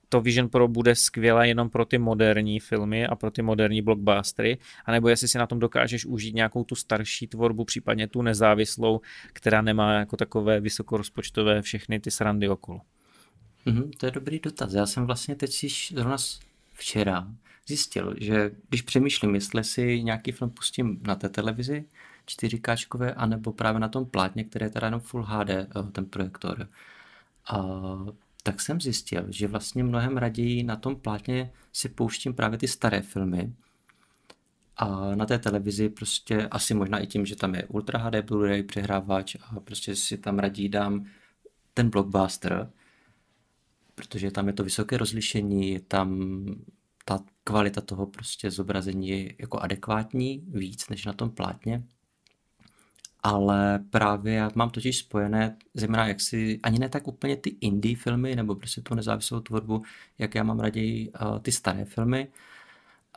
[0.08, 4.58] to Vision Pro bude skvělé jenom pro ty moderní filmy a pro ty moderní blockbustery,
[4.84, 9.00] anebo jestli si na tom dokážeš užít nějakou tu starší tvorbu, případně tu nezávislou,
[9.32, 12.80] která nemá jako takové vysokorozpočtové všechny ty srandy okolo.
[13.66, 14.72] Mm-hmm, to je dobrý dotaz.
[14.72, 16.16] Já jsem vlastně teď si zrovna
[16.72, 17.26] včera
[17.66, 21.84] zjistil, že když přemýšlím, jestli si nějaký film pustím na té televizi,
[22.26, 26.68] 4K, anebo právě na tom plátně, které je teda jenom Full HD, eh, ten projektor,
[27.50, 27.58] a,
[28.42, 33.02] tak jsem zjistil, že vlastně mnohem raději na tom plátně si pouštím právě ty staré
[33.02, 33.52] filmy,
[34.76, 38.66] a na té televizi prostě asi možná i tím, že tam je Ultra HD Blu-ray
[38.66, 41.06] přehrávač a prostě si tam raději dám
[41.74, 42.70] ten blockbuster,
[43.94, 46.44] protože tam je to vysoké rozlišení, je tam
[47.04, 51.82] ta kvalita toho prostě zobrazení je jako adekvátní víc než na tom plátně.
[53.22, 57.96] Ale právě já mám totiž spojené, zejména jak si, ani ne tak úplně ty indie
[57.96, 59.82] filmy, nebo prostě tu nezávislou tvorbu,
[60.18, 62.28] jak já mám raději uh, ty staré filmy,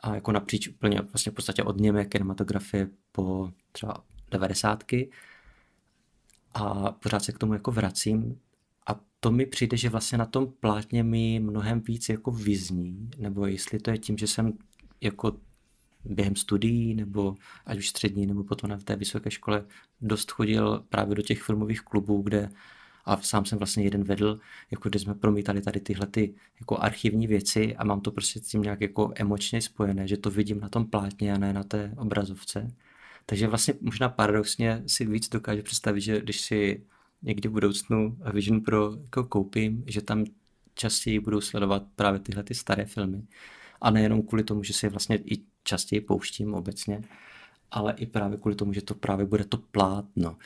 [0.02, 5.10] a jako napříč úplně vlastně v podstatě od němé kinematografie po třeba devadesátky.
[6.54, 8.40] A pořád se k tomu jako vracím,
[8.86, 13.46] a to mi přijde, že vlastně na tom plátně mi mnohem víc jako vyzní, nebo
[13.46, 14.52] jestli to je tím, že jsem
[15.00, 15.40] jako
[16.04, 17.34] během studií, nebo
[17.66, 19.64] ať už střední, nebo potom v té vysoké škole
[20.00, 22.50] dost chodil právě do těch filmových klubů, kde
[23.04, 27.26] a sám jsem vlastně jeden vedl, jako kde jsme promítali tady tyhle ty jako archivní
[27.26, 30.68] věci a mám to prostě s tím nějak jako emočně spojené, že to vidím na
[30.68, 32.68] tom plátně a ne na té obrazovce.
[33.26, 36.84] Takže vlastně možná paradoxně si víc dokážu představit, že když si
[37.22, 40.24] někdy v budoucnu Vision Pro jako koupím, že tam
[40.74, 43.22] častěji budou sledovat právě tyhle ty staré filmy.
[43.80, 47.02] A nejenom kvůli tomu, že si je vlastně i častěji pouštím obecně,
[47.70, 50.36] ale i právě kvůli tomu, že to právě bude to plátno.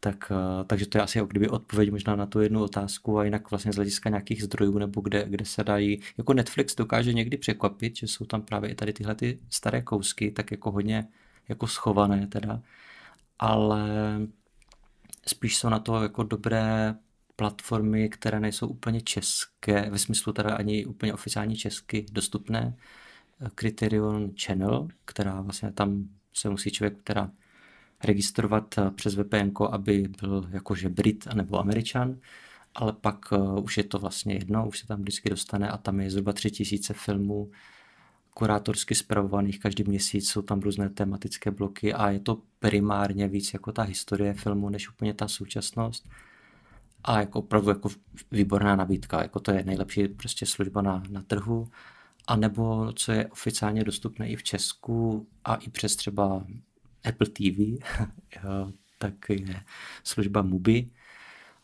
[0.00, 3.24] Tak, eh, takže to je asi jako kdyby odpověď možná na tu jednu otázku a
[3.24, 7.36] jinak vlastně z hlediska nějakých zdrojů nebo kde, kde se dají, jako Netflix dokáže někdy
[7.36, 11.08] překvapit, že jsou tam právě i tady tyhle ty staré kousky, tak jako hodně
[11.48, 12.62] jako schované teda,
[13.38, 13.88] ale
[15.28, 16.94] spíš jsou na to jako dobré
[17.36, 22.76] platformy, které nejsou úplně české, ve smyslu teda ani úplně oficiální česky dostupné.
[23.54, 27.30] Criterion Channel, která vlastně tam se musí člověk teda
[28.04, 32.18] registrovat přes VPN, aby byl jakože Brit nebo Američan,
[32.74, 36.00] ale pak uh, už je to vlastně jedno, už se tam vždycky dostane a tam
[36.00, 37.50] je zhruba tři tisíce filmů
[38.38, 43.72] kurátorsky zpravovaných každý měsíc, jsou tam různé tematické bloky a je to primárně víc jako
[43.72, 46.08] ta historie filmu, než úplně ta současnost.
[47.04, 47.88] A jako opravdu jako
[48.30, 51.68] výborná nabídka, jako to je nejlepší prostě služba na, na trhu.
[52.26, 56.46] A nebo co je oficiálně dostupné i v Česku a i přes třeba
[57.04, 57.78] Apple TV,
[58.98, 59.62] tak je
[60.04, 60.90] služba Mubi,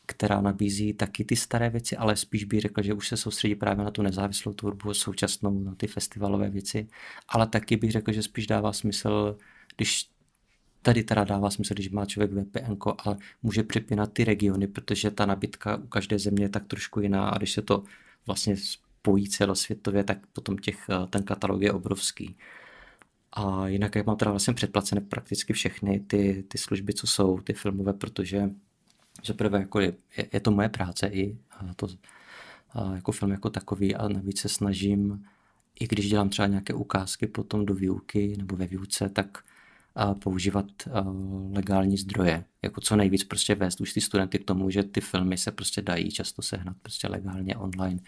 [0.06, 3.84] která nabízí taky ty staré věci, ale spíš bych řekl, že už se soustředí právě
[3.84, 6.88] na tu nezávislou tvorbu současnou, na ty festivalové věci,
[7.28, 9.36] ale taky bych řekl, že spíš dává smysl,
[9.76, 10.08] když
[10.82, 15.26] tady teda dává smysl, když má člověk VPN a může připínat ty regiony, protože ta
[15.26, 17.84] nabídka u každé země je tak trošku jiná a když se to
[18.26, 22.36] vlastně spojí celosvětově, tak potom těch, eh, ten katalog je obrovský.
[23.32, 27.52] A jinak jak mám teda vlastně předplacené prakticky všechny ty, ty služby, co jsou, ty
[27.52, 28.50] filmové, protože
[29.22, 29.92] že prvé jako je,
[30.32, 31.38] je, to moje práce i
[31.76, 31.88] to,
[32.94, 35.24] jako film jako takový a navíc se snažím,
[35.80, 39.44] i když dělám třeba nějaké ukázky potom do výuky nebo ve výuce, tak
[39.94, 41.04] a používat a,
[41.52, 45.38] legální zdroje, jako co nejvíc prostě vést už ty studenty k tomu, že ty filmy
[45.38, 48.00] se prostě dají často sehnat prostě legálně online.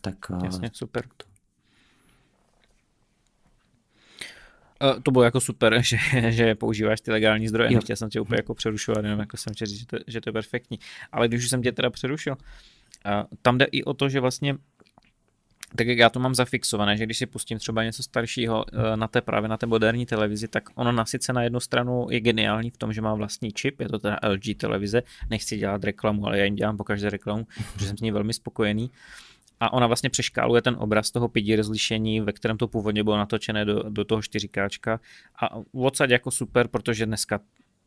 [0.00, 1.08] Tak, Jasně, super.
[1.16, 1.31] To,
[4.82, 5.96] Uh, to bylo jako super, že,
[6.28, 7.76] že používáš ty legální zdroje, jo.
[7.76, 10.28] nechtěl jsem tě úplně jako přerušovat, jenom jako jsem chtěl říct, že to, že to
[10.28, 10.78] je perfektní.
[11.12, 14.56] Ale když už jsem tě teda přerušil, uh, tam jde i o to, že vlastně
[15.76, 19.08] tak jak já to mám zafixované, že když si pustím třeba něco staršího uh, na
[19.08, 22.70] té právě na té moderní televizi, tak ono na sice na jednu stranu je geniální
[22.70, 26.38] v tom, že má vlastní čip, je to teda LG televize, nechci dělat reklamu, ale
[26.38, 28.84] já jim dělám po každé reklamu, protože jsem s ní velmi spokojený.
[28.84, 29.31] Uh,
[29.62, 33.64] a ona vlastně přeškáluje ten obraz toho 5 rozlišení, ve kterém to původně bylo natočené
[33.64, 34.98] do, do toho 4K
[35.42, 37.40] a odsaď jako super, protože dneska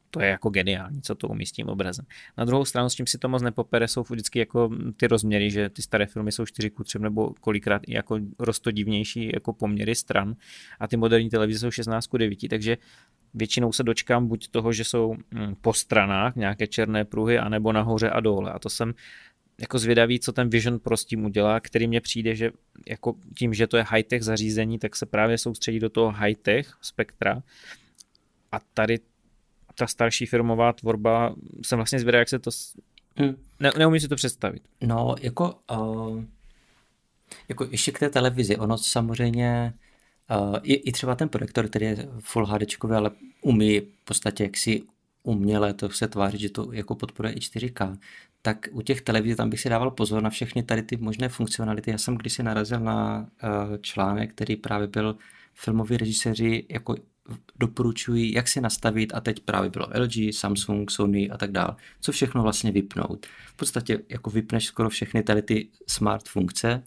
[0.10, 2.06] to je jako geniální, co to umí s tím obrazem.
[2.38, 5.70] Na druhou stranu, s čím si to moc nepopere, jsou vždycky jako ty rozměry, že
[5.70, 10.36] ty staré filmy jsou 4 k 3 nebo kolikrát i jako rostodivnější jako poměry stran
[10.80, 12.78] a ty moderní televize jsou 16 k 9, takže
[13.34, 18.10] většinou se dočkám buď toho, že jsou hm, po stranách nějaké černé pruhy, anebo nahoře
[18.10, 18.52] a dole.
[18.52, 18.94] A to jsem
[19.62, 22.52] jako zvědavý, co ten Vision Pro s tím udělá, který mně přijde, že
[22.88, 27.44] jako tím, že to je high-tech zařízení, tak se právě soustředí do toho high-tech spektra
[28.52, 29.00] a tady
[29.76, 32.52] ta starší firmová tvorba, jsem vlastně zvědavý, jak se to...
[33.16, 33.36] Hmm.
[33.60, 34.62] Ne, neumím si to představit.
[34.82, 35.56] No, jako...
[35.72, 36.24] Uh...
[37.50, 39.74] Jako ještě k té televizi, ono samozřejmě,
[40.40, 42.64] uh, i, i třeba ten projektor, který je Full HD,
[42.96, 44.84] ale umí v podstatě jaksi
[45.24, 47.98] uměle to se tváří, že to jako podporuje i 4K,
[48.46, 51.92] tak u těch televizí tam bych si dával pozor na všechny tady ty možné funkcionality.
[51.92, 55.18] Já jsem kdysi narazil na uh, článek, který právě byl
[55.54, 56.96] filmoví režiséři jako
[57.56, 62.12] doporučují, jak si nastavit, a teď právě bylo LG, Samsung, Sony a tak dále, co
[62.12, 63.26] všechno vlastně vypnout.
[63.48, 66.84] V podstatě jako vypneš skoro všechny tady ty smart funkce,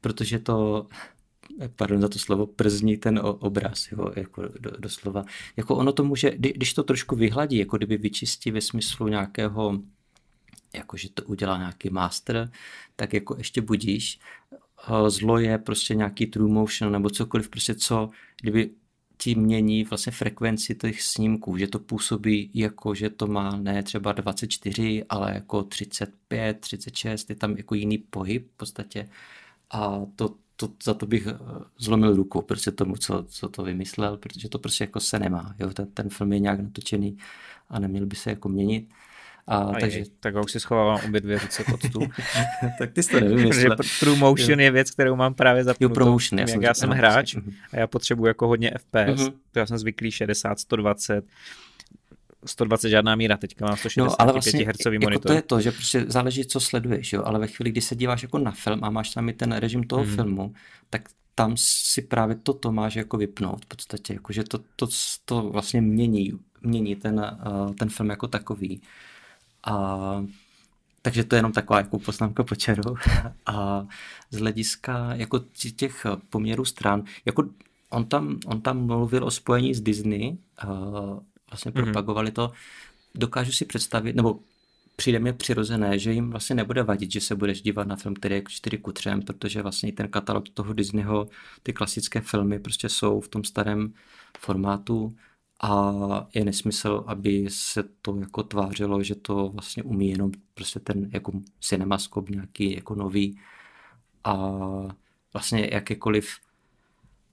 [0.00, 0.86] protože to,
[1.76, 5.24] pardon za to slovo, przní ten obraz, jo, jako do, doslova.
[5.56, 9.78] Jako ono to může, když to trošku vyhladí, jako kdyby vyčistí ve smyslu nějakého,
[10.74, 12.50] jako že to udělá nějaký master,
[12.96, 14.20] tak jako ještě budíš.
[15.08, 18.10] Zlo je prostě nějaký true motion nebo cokoliv, prostě co,
[18.40, 18.70] kdyby
[19.16, 24.12] ti mění vlastně frekvenci těch snímků, že to působí jako, že to má ne třeba
[24.12, 29.08] 24, ale jako 35, 36, je tam jako jiný pohyb v podstatě
[29.70, 31.38] a to, to, za to bych eh,
[31.78, 35.54] zlomil ruku, protože tomu, co, co to vymyslel, protože to prostě jako se nemá.
[35.58, 35.70] Jo?
[35.70, 37.18] Ten, ten film je nějak natočený
[37.68, 38.88] a neměl by se jako měnit.
[39.48, 40.04] A, a takže...
[40.20, 42.06] tak už si schovávám obě dvě ruce pod stůl.
[42.78, 43.76] tak ty jsi to nevymyslel.
[44.00, 44.64] True motion jo.
[44.64, 45.92] je věc, kterou mám právě zapnutou.
[45.92, 47.36] Jo, promotion, já, jsem, já jsem hráč
[47.72, 49.22] a já potřebuji jako hodně FPS.
[49.22, 49.32] Uh-huh.
[49.56, 51.24] Já jsem zvyklý 60, 120
[52.46, 55.26] 120 žádná míra, teďka mám 165 no, ale vlastně, Hz jako monitor.
[55.26, 57.22] to je to, že prostě záleží, co sleduješ, jo?
[57.24, 59.84] ale ve chvíli, kdy se díváš jako na film a máš tam i ten režim
[59.84, 60.14] toho hmm.
[60.14, 60.54] filmu,
[60.90, 64.86] tak tam si právě toto máš jako vypnout v podstatě, jako že to, to,
[65.24, 66.32] to vlastně mění,
[66.62, 68.80] mění ten, uh, ten film jako takový.
[69.64, 70.24] A
[71.02, 72.94] takže to je jenom taková jako poznámka po čeru.
[73.46, 73.86] A
[74.30, 75.38] z hlediska jako
[75.76, 77.44] těch poměrů stran, jako
[77.90, 81.84] on tam, on tam mluvil o spojení s Disney, uh, vlastně mm-hmm.
[81.84, 82.52] propagovali to,
[83.14, 84.40] dokážu si představit, nebo
[84.96, 88.34] přijde mi přirozené, že jim vlastně nebude vadit, že se budeš dívat na film, který
[88.34, 91.28] je 4 ku 3, protože vlastně ten katalog toho Disneyho,
[91.62, 93.92] ty klasické filmy prostě jsou v tom starém
[94.38, 95.16] formátu
[95.60, 95.92] a
[96.34, 101.32] je nesmysl, aby se to jako tvářilo, že to vlastně umí jenom prostě ten jako
[101.60, 103.38] cinemaskop nějaký jako nový
[104.24, 104.36] a
[105.32, 106.28] vlastně jakékoliv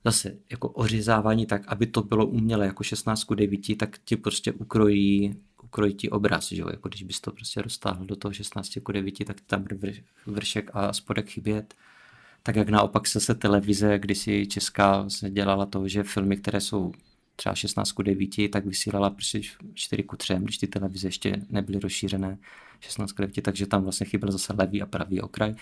[0.04, 4.52] zase jako ořezávání tak, aby to bylo umělé jako 16 ku 9, tak ti prostě
[4.52, 6.68] ukrojí, ukrojí ti obraz, že jo?
[6.70, 9.64] jako když bys to prostě roztáhl do toho 16 ku 9, tak tam
[10.26, 11.74] vršek a spodek chybět.
[12.42, 16.60] Tak jak naopak se se televize, když si česká se dělala to, že filmy, které
[16.60, 16.92] jsou
[17.36, 19.40] třeba 16 ku 9, tak vysílala prostě
[19.74, 22.38] 4 ku 3, když ty televize ještě nebyly rozšířené
[22.80, 25.54] 16 ku 9, takže tam vlastně chyběl zase levý a pravý okraj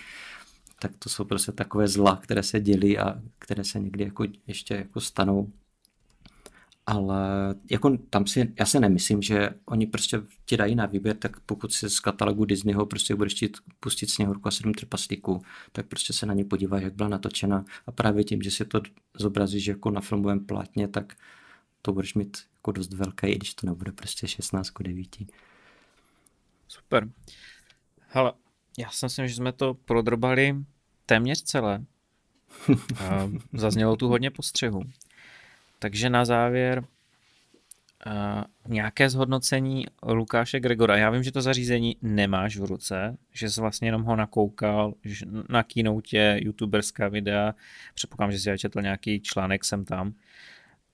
[0.79, 4.73] tak to jsou prostě takové zla, které se dělí a které se někdy jako ještě
[4.73, 5.49] jako stanou.
[6.87, 11.39] Ale jako tam si, já si nemyslím, že oni prostě ti dají na výběr, tak
[11.39, 16.13] pokud si z katalogu Disneyho prostě budeš chtít pustit Sněhurku a sedm trpaslíků, tak prostě
[16.13, 18.81] se na ně podíváš, jak byla natočena a právě tím, že si to
[19.17, 21.13] zobrazíš jako na filmovém plátně, tak
[21.85, 25.17] to budeš mít jako dost velké, i když to nebude prostě 16 9.
[26.67, 27.07] Super.
[28.07, 28.33] Hele,
[28.77, 30.55] já si myslím, že jsme to prodrbali
[31.05, 31.85] téměř celé.
[32.99, 34.83] A zaznělo tu hodně postřehů.
[35.79, 36.79] Takže na závěr
[38.05, 40.97] uh, nějaké zhodnocení Lukáše Gregora.
[40.97, 45.25] Já vím, že to zařízení nemáš v ruce, že jsi vlastně jenom ho nakoukal že
[45.49, 47.55] na keynote, youtuberská videa,
[47.93, 50.13] předpokládám, že jsi četl nějaký článek sem tam,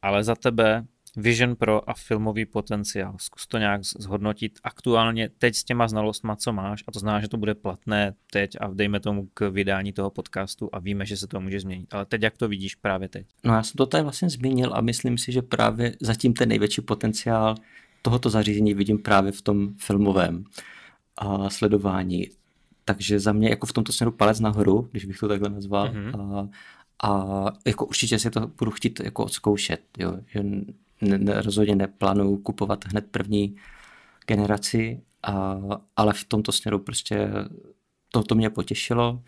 [0.02, 0.86] ale za tebe
[1.18, 3.16] Vision Pro a filmový potenciál.
[3.20, 7.28] Zkus to nějak zhodnotit aktuálně teď s těma znalostma, co máš, a to znamená, že
[7.28, 11.28] to bude platné teď a dejme tomu k vydání toho podcastu a víme, že se
[11.28, 11.94] to může změnit.
[11.94, 13.28] Ale teď jak to vidíš právě teď?
[13.44, 16.82] No já jsem to tady vlastně zmínil a myslím si, že právě zatím ten největší
[16.82, 17.56] potenciál
[18.02, 20.44] tohoto zařízení vidím právě v tom filmovém
[21.18, 22.28] a sledování.
[22.86, 25.90] Takže za mě jako v tomto směru palec nahoru, když bych to takhle nazval.
[25.90, 26.40] Mm-hmm.
[26.40, 26.48] A,
[27.04, 29.82] a jako určitě si to budu chtít jako odzkoušet.
[29.98, 30.18] Jo.
[30.28, 30.44] Že
[31.02, 33.56] ne, rozhodně neplánuju kupovat hned první
[34.28, 35.58] generaci, a,
[35.96, 37.30] ale v tomto směru prostě
[38.12, 39.24] to, to mě potěšilo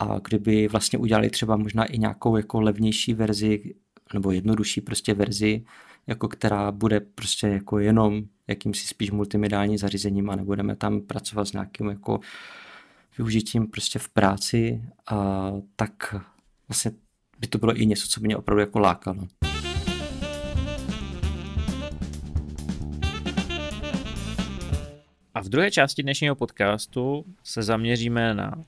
[0.00, 3.74] a kdyby vlastně udělali třeba možná i nějakou jako levnější verzi
[4.14, 5.64] nebo jednodušší prostě verzi,
[6.06, 11.52] jako která bude prostě jako jenom jakýmsi spíš multimediální zařízením a nebudeme tam pracovat s
[11.52, 12.20] nějakým jako
[13.18, 16.14] využitím prostě v práci, a tak
[16.70, 16.90] vlastně
[17.38, 19.28] by to bylo i něco, co by mě opravdu jako lákalo.
[25.34, 28.64] A v druhé části dnešního podcastu se zaměříme na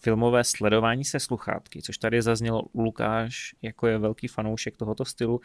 [0.00, 5.40] filmové sledování se sluchátky, což tady zaznělo Lukáš, jako je velký fanoušek tohoto stylu.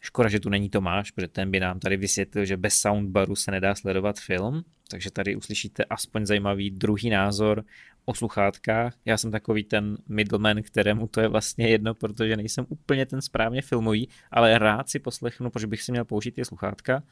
[0.00, 3.50] Škoda, že tu není Tomáš, protože ten by nám tady vysvětlil, že bez soundbaru se
[3.50, 7.64] nedá sledovat film, takže tady uslyšíte aspoň zajímavý druhý názor
[8.04, 8.94] o sluchátkách.
[9.04, 13.62] Já jsem takový ten middleman, kterému to je vlastně jedno, protože nejsem úplně ten správně
[13.62, 17.02] filmový, ale rád si poslechnu, protože bych si měl použít ty sluchátka.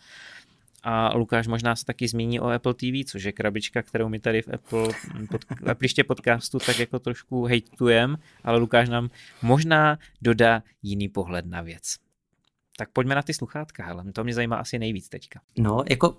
[0.83, 4.43] A Lukáš možná se taky zmíní o Apple TV, což je krabička, kterou my tady
[4.43, 4.89] v Apple
[5.31, 5.45] pod,
[5.99, 9.09] v podcastu tak jako trošku hejtujem, ale Lukáš nám
[9.43, 11.97] možná dodá jiný pohled na věc.
[12.77, 15.41] Tak pojďme na ty sluchátka, hele, to mě zajímá asi nejvíc teďka.
[15.59, 16.17] No, jako uh,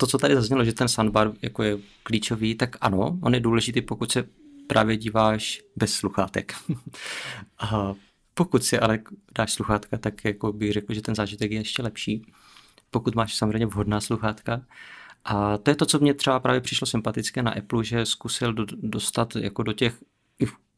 [0.00, 3.82] to, co tady zaznělo, že ten soundbar jako je klíčový, tak ano, on je důležitý,
[3.82, 4.24] pokud se
[4.66, 6.54] právě díváš bez sluchátek.
[7.58, 7.94] a
[8.34, 8.98] pokud si ale
[9.38, 12.32] dáš sluchátka, tak jako bych řekl, že ten zážitek je ještě lepší,
[12.90, 14.62] pokud máš samozřejmě vhodná sluchátka.
[15.24, 18.66] A to je to, co mě třeba právě přišlo sympatické na Apple, že zkusil do,
[18.82, 19.94] dostat jako do těch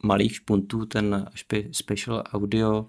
[0.03, 1.29] malých špuntů ten
[1.71, 2.85] special audio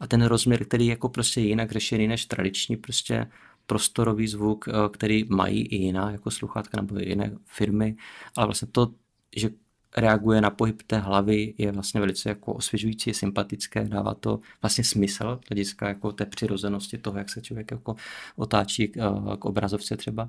[0.00, 3.26] a ten rozměr, který je jako prostě jinak řešený než tradiční prostě
[3.66, 7.96] prostorový zvuk, eh, který mají i jiná jako sluchátka nebo jiné firmy,
[8.36, 8.94] ale vlastně to,
[9.36, 9.50] že
[9.96, 15.40] reaguje na pohyb té hlavy, je vlastně velice jako osvěžující, sympatické, dává to vlastně smysl,
[15.48, 17.94] hlediska jako té přirozenosti toho, jak se člověk jako
[18.36, 20.28] otáčí k, eh, k obrazovce třeba.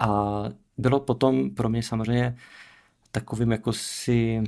[0.00, 0.44] A
[0.78, 2.36] bylo potom pro mě samozřejmě
[3.10, 4.42] takovým jako si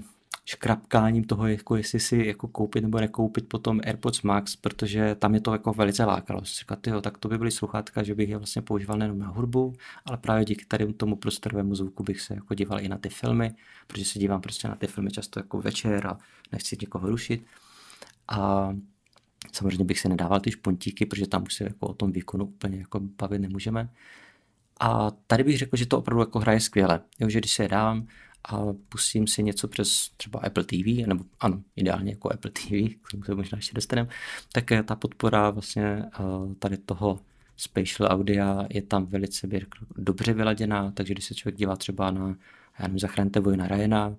[0.45, 5.41] škrapkáním toho, jako jestli si jako koupit nebo nekoupit potom AirPods Max, protože tam je
[5.41, 6.41] to jako velice lákalo.
[6.45, 9.75] Říkat, tyjo, tak to by byly sluchátka, že bych je vlastně používal nejenom na hudbu,
[10.05, 13.55] ale právě díky tady tomu prostorovému zvuku bych se jako díval i na ty filmy,
[13.87, 16.19] protože se dívám prostě na ty filmy často jako večer a
[16.53, 17.45] nechci někoho rušit.
[18.29, 18.71] A
[19.53, 22.79] samozřejmě bych se nedával ty špontíky, protože tam už se jako o tom výkonu úplně
[22.79, 23.89] jako bavit nemůžeme.
[24.81, 27.01] A tady bych řekl, že to opravdu jako hraje skvěle.
[27.21, 28.07] Jo, že když se je dám,
[28.45, 32.69] a pustím si něco přes třeba Apple TV, nebo ano, ideálně jako Apple TV,
[33.03, 34.09] k tomu se možná ještě dostaneme,
[34.53, 37.21] tak ta podpora vlastně eh, tady toho
[37.57, 39.49] spatial audia je tam velice
[39.97, 42.37] dobře vyladěná, takže když se člověk dívá třeba na
[42.79, 44.17] já nevím, Zachraňte vojna Ryana,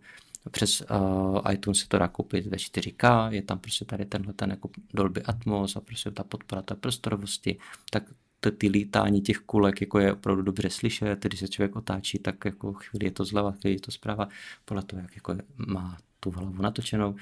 [0.52, 4.50] přes uh, iTunes se to dá koupit ve 4K, je tam prostě tady tenhle ten
[4.50, 7.58] jako Dolby Atmos a prostě ta podpora té prostorovosti,
[7.90, 8.04] tak
[8.52, 12.74] ty lítání těch kulek jako je opravdu dobře slyšet, když se člověk otáčí, tak jako
[12.74, 14.28] chvíli je to zleva, chvíli je to zprava,
[14.66, 17.16] podle toho, jak jako má tu hlavu natočenou.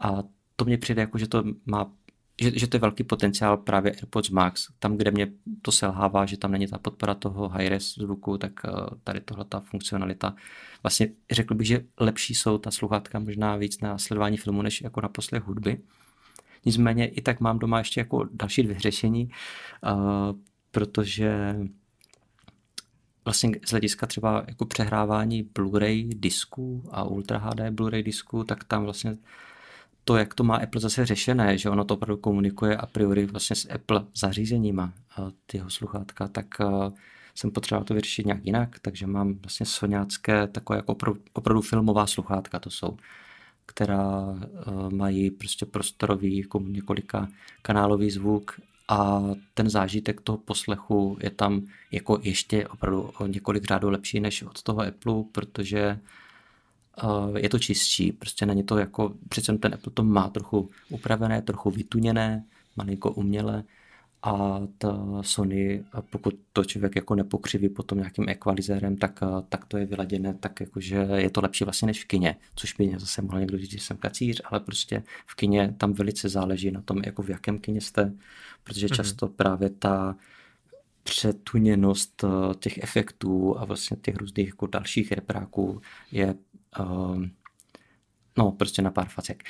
[0.00, 0.22] A
[0.56, 1.92] to mně přijde jako, že to má
[2.40, 4.68] že, že to je velký potenciál právě AirPods Max.
[4.78, 8.70] Tam, kde mě to selhává, že tam není ta podpora toho high-res zvuku, tak eh,
[9.04, 10.34] tady tohle ta funkcionalita.
[10.82, 15.00] Vlastně řekl bych, že lepší jsou ta sluchátka možná víc na sledování filmu, než jako
[15.00, 15.80] na poslech hudby.
[16.64, 19.30] Nicméně i tak mám doma ještě jako další dvě řešení.
[20.72, 21.56] Protože
[23.24, 28.84] vlastně z hlediska třeba jako přehrávání Blu-ray disků a Ultra HD Blu-ray disků, tak tam
[28.84, 29.16] vlastně
[30.04, 33.56] to, jak to má Apple zase řešené, že ono to opravdu komunikuje a priori vlastně
[33.56, 34.92] s Apple zařízeníma
[35.46, 36.46] tyho sluchátka, tak
[37.34, 42.06] jsem potřeboval to vyřešit nějak jinak, takže mám vlastně soňácké takové jako opravdu, opravdu filmová
[42.06, 42.96] sluchátka to jsou,
[43.66, 44.34] která
[44.92, 47.28] mají prostě prostorový jako několika
[47.62, 48.60] kanálový zvuk
[48.92, 49.22] a
[49.54, 54.62] ten zážitek toho poslechu je tam jako ještě opravdu o několik řádů lepší než od
[54.62, 55.98] toho Apple, protože
[57.04, 61.42] uh, je to čistší, prostě není to jako, přece ten Apple to má trochu upravené,
[61.42, 62.44] trochu vytuněné,
[62.76, 63.64] malinko uměle,
[64.22, 69.86] a ta Sony, pokud to člověk jako nepokřiví potom nějakým ekvalizérem, tak, tak to je
[69.86, 73.22] vyladěné tak jako, že je to lepší vlastně než v kině, což by mě zase
[73.22, 77.02] mohl někdo říct, že jsem kacíř, ale prostě v kině tam velice záleží na tom,
[77.06, 78.12] jako v jakém kině jste,
[78.64, 78.96] protože mm-hmm.
[78.96, 80.16] často právě ta
[81.02, 82.24] přetuněnost
[82.58, 85.80] těch efektů a vlastně těch různých jako dalších repráků
[86.12, 86.34] je
[86.80, 87.24] uh,
[88.38, 89.42] no prostě na pár facek.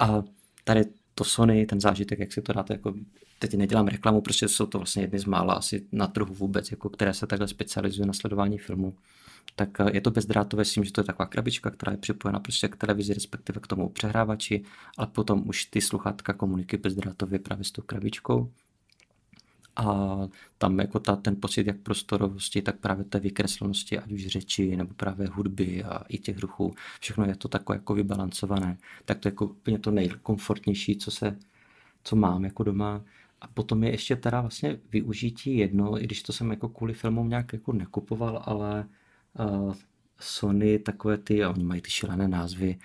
[0.00, 0.22] A
[0.64, 0.84] tady
[1.14, 2.94] to Sony, ten zážitek, jak si to dáte, jako
[3.38, 6.88] teď nedělám reklamu, protože jsou to vlastně jedny z mála asi na trhu vůbec, jako
[6.88, 8.94] které se takhle specializuje na sledování filmu.
[9.56, 12.40] Tak eh, je to bezdrátové s tím, že to je taková krabička, která je připojena
[12.40, 14.64] prostě k televizi, respektive k tomu přehrávači,
[14.96, 18.50] ale potom už ty sluchátka komunikují bezdrátově právě s tou krabičkou.
[19.76, 20.18] A
[20.58, 24.94] tam jako ta, ten pocit jak prostorovosti, tak právě té vykreslenosti, ať už řeči, nebo
[24.94, 28.78] právě hudby a i těch ruchů, všechno je to takové jako vybalancované.
[29.04, 31.38] Tak to je jako úplně to nejkomfortnější, co se
[32.04, 33.04] co mám jako doma.
[33.40, 37.28] A potom je ještě teda vlastně využití jedno, i když to jsem jako kvůli filmům
[37.28, 38.86] nějak jako nekupoval, ale
[39.38, 39.74] uh,
[40.20, 42.78] Sony takové ty, a oni mají ty šílené názvy,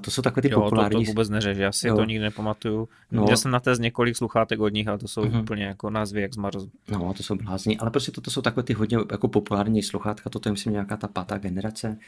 [0.00, 1.04] to jsou takové ty jo, populární...
[1.04, 1.96] To, to vůbec neřeš, já si jo.
[1.96, 2.88] to nikdy nepamatuju.
[3.12, 3.22] No.
[3.22, 5.42] Měl jsem na té z několik sluchátek od nich, ale to jsou uh-huh.
[5.42, 6.70] úplně jako názvy jak z Marzu.
[6.88, 10.48] No, to jsou blázni, ale prostě toto jsou takové ty hodně jako populární sluchátka, toto
[10.48, 11.98] je myslím nějaká ta pátá generace,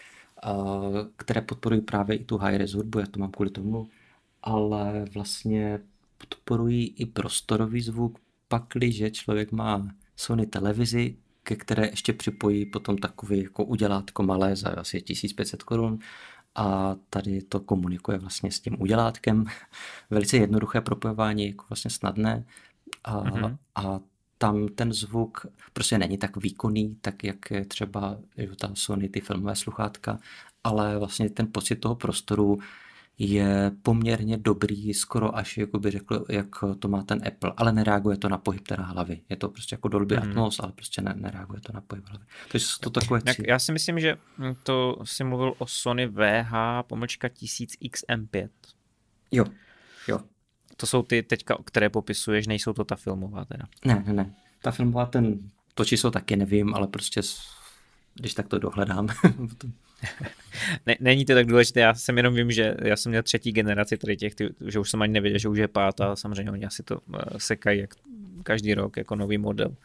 [0.46, 3.88] uh, které podporují právě i tu high-res hudbu, já to mám kvůli tomu,
[4.42, 5.80] ale vlastně
[6.18, 8.18] podporují i prostorový zvuk,
[8.48, 14.56] pakli, že člověk má Sony televizi, ke které ještě připojí potom takový jako udělátko malé
[14.56, 15.98] za asi 1500 korun
[16.54, 19.44] a tady to komunikuje vlastně s tím udělátkem.
[20.10, 22.44] Velice jednoduché propojování, jako vlastně snadné
[23.04, 23.56] a, mm-hmm.
[23.74, 24.00] a
[24.38, 29.20] tam ten zvuk prostě není tak výkonný, tak jak je třeba jo, ta Sony, ty
[29.20, 30.18] filmové sluchátka,
[30.64, 32.58] ale vlastně ten pocit toho prostoru
[33.18, 36.46] je poměrně dobrý, skoro až, jako by řekl, jak
[36.78, 39.20] to má ten Apple, ale nereaguje to na pohyb teda hlavy.
[39.28, 40.30] Je to prostě jako Dolby hmm.
[40.30, 42.24] Atmos, ale prostě ne, nereaguje to na pohyb hlavy.
[42.52, 44.16] Takže jsou to takové Jak, Já si myslím, že
[44.62, 46.52] to si mluvil o Sony VH
[46.82, 48.48] pomlčka 1000XM5.
[49.30, 49.44] Jo,
[50.08, 50.20] jo.
[50.76, 53.64] To jsou ty teďka, které popisuješ, nejsou to ta filmová teda.
[53.84, 54.34] Ne, ne, ne.
[54.62, 57.20] Ta filmová, ten, to číslo taky nevím, ale prostě
[58.14, 59.08] když tak to dohledám.
[60.86, 63.96] ne, není to tak důležité, já jsem jenom vím, že já jsem měl třetí generaci
[63.96, 64.32] tady těch,
[64.66, 67.80] že už jsem ani nevěděl, že už je pátá, samozřejmě oni asi to uh, sekají
[67.80, 67.94] jak
[68.42, 69.76] každý rok jako nový model.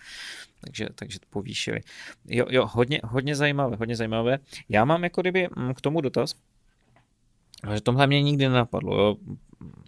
[0.61, 1.81] Takže, takže to povýšili.
[2.27, 4.39] Jo, jo hodně, hodně zajímavé, hodně zajímavé.
[4.69, 6.35] Já mám jako kdyby mm, k tomu dotaz,
[7.73, 9.01] že tomhle mě nikdy nenapadlo.
[9.01, 9.17] Jo.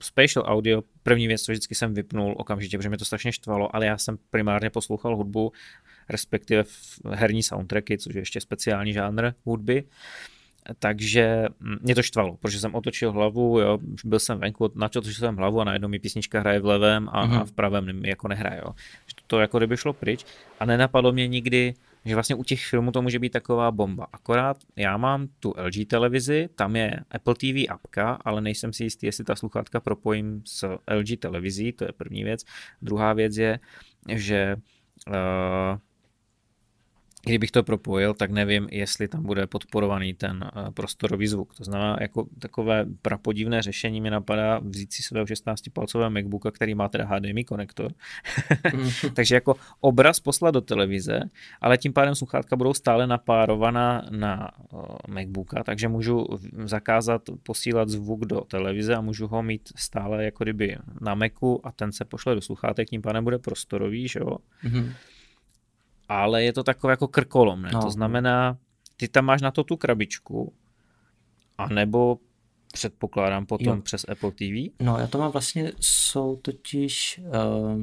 [0.02, 3.86] Spatial audio, první věc, co vždycky jsem vypnul okamžitě, protože mě to strašně štvalo, ale
[3.86, 5.52] já jsem primárně poslouchal hudbu,
[6.12, 6.64] respektive
[7.10, 9.84] herní soundtracky, což je ještě speciální žánr hudby.
[10.80, 15.36] Takže mm, mě to štvalo, protože jsem otočil hlavu, jo, byl jsem venku, natočil jsem
[15.36, 17.42] hlavu a najednou mi písnička hraje v levém a, mm-hmm.
[17.42, 18.62] a v pravém mi jako nehraje.
[18.66, 18.72] Jo.
[19.16, 20.26] To, to jako kdyby šlo pryč
[20.60, 21.74] a nenapadlo mě nikdy,
[22.06, 24.08] že vlastně u těch filmů to může být taková bomba.
[24.14, 29.06] Akorát já mám tu LG televizi, tam je Apple TV apka, ale nejsem si jistý,
[29.06, 32.44] jestli ta sluchátka propojím s LG televizí, to je první věc.
[32.82, 33.60] Druhá věc je,
[34.10, 34.56] že
[35.08, 35.14] uh,
[37.24, 41.56] kdybych to propojil, tak nevím, jestli tam bude podporovaný ten eh, prostorový zvuk.
[41.56, 46.90] To znamená, jako takové prapodivné řešení mi napadá vzít si svého 16-palcového MacBooka, který má
[46.90, 47.92] teda HDMI konektor.
[49.14, 51.20] Takže jako obraz poslat do televize,
[51.62, 56.28] ale tím pádem sluchátka budou stále napárovaná na eh, MacBooka, takže můžu
[56.66, 61.72] zakázat posílat zvuk do televize a můžu ho mít stále jako kdyby na Macu a
[61.72, 64.38] ten se pošle do sluchátek, tím pádem bude prostorový, že jo?
[66.12, 67.70] Ale je to takové jako krkolom, ne?
[67.74, 67.82] No.
[67.82, 68.58] To znamená,
[68.98, 70.54] ty tam máš na to tu krabičku,
[71.58, 72.20] anebo
[72.74, 73.82] předpokládám potom jo.
[73.82, 74.74] přes Apple TV?
[74.80, 77.82] No, já to mám vlastně, jsou totiž, uh,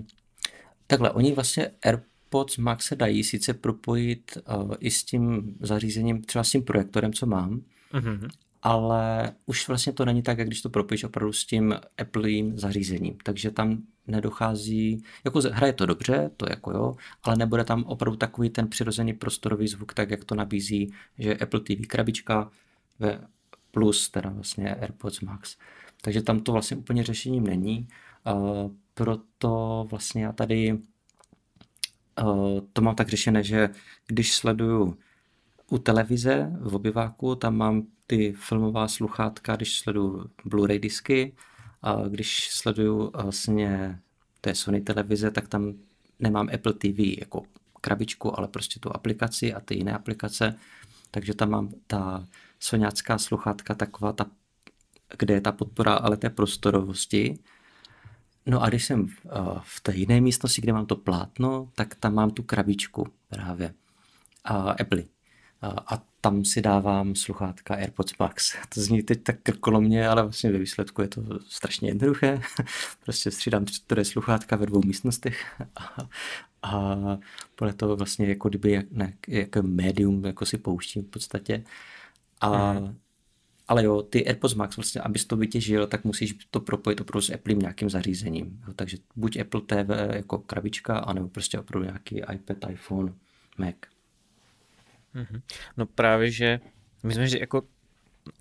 [0.87, 6.45] takhle, oni vlastně AirPods Max se dají sice propojit uh, i s tím zařízením, třeba
[6.45, 7.61] s tím projektorem, co mám,
[7.93, 8.29] mm-hmm
[8.63, 13.17] ale už vlastně to není tak, jak když to propojíš opravdu s tím Appleím zařízením.
[13.23, 18.51] Takže tam nedochází, jako hraje to dobře, to jako jo, ale nebude tam opravdu takový
[18.51, 22.51] ten přirozený prostorový zvuk, tak jak to nabízí, že Apple TV krabička
[22.99, 23.21] ve
[23.71, 25.57] plus teda vlastně AirPods Max.
[26.03, 27.89] Takže tam to vlastně úplně řešením není.
[28.27, 30.73] Uh, proto vlastně já tady
[32.23, 33.71] uh, to mám tak řešené, že
[34.07, 34.99] když sleduju
[35.71, 41.37] u televize v obyváku, tam mám ty filmová sluchátka, když sleduju Blu-ray disky,
[41.83, 44.01] a když sleduju vlastně
[44.41, 45.75] té Sony televize, tak tam
[46.19, 47.43] nemám Apple TV jako
[47.81, 50.55] krabičku, ale prostě tu aplikaci a ty jiné aplikace.
[51.11, 52.27] Takže tam mám ta
[52.61, 54.27] soňácká sluchátka taková, ta,
[55.19, 57.39] kde je ta podpora ale té prostorovosti.
[58.47, 59.13] No a když jsem v,
[59.63, 63.75] v té jiné místnosti, kde mám to plátno, tak tam mám tu krabičku právě.
[64.45, 65.03] A Apple.
[65.63, 68.57] A tam si dávám sluchátka AirPods Max.
[68.75, 72.41] To zní teď tak krkolomně, ale vlastně ve výsledku je to strašně jednoduché.
[73.05, 75.97] prostě střídám čtyři sluchátka ve dvou místnostech a,
[76.63, 76.97] a
[77.55, 81.65] podle toho vlastně jako kdyby ne, jako médium jako si pouštím v podstatě.
[82.41, 82.99] A, mm.
[83.69, 87.31] Ale jo, ty AirPods Max vlastně, abys to vytěžil, tak musíš to propojit opravdu s
[87.31, 88.63] Apple nějakým zařízením.
[88.67, 93.13] Jo, takže buď Apple TV jako krabička, anebo prostě opravdu nějaký iPad, iPhone,
[93.59, 93.75] Mac.
[95.15, 95.43] Mhm.
[95.77, 96.61] No právě, že
[97.03, 97.63] myslím, že jako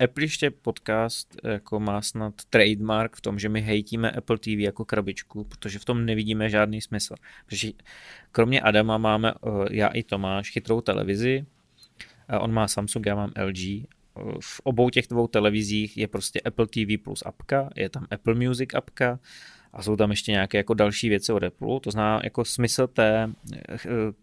[0.04, 4.84] Apple ještě podcast jako má snad trademark v tom, že my hejtíme Apple TV jako
[4.84, 7.14] krabičku, protože v tom nevidíme žádný smysl.
[7.46, 7.70] Protože
[8.32, 11.46] kromě Adama máme eh, já i Tomáš chytrou televizi,
[12.40, 13.86] on má Samsung, já mám LG.
[14.40, 18.74] V obou těch dvou televizích je prostě Apple TV plus apka, je tam Apple Music
[18.74, 19.18] apka,
[19.72, 21.80] a jsou tam ještě nějaké jako další věci od Apple.
[21.80, 23.30] To zná jako smysl té,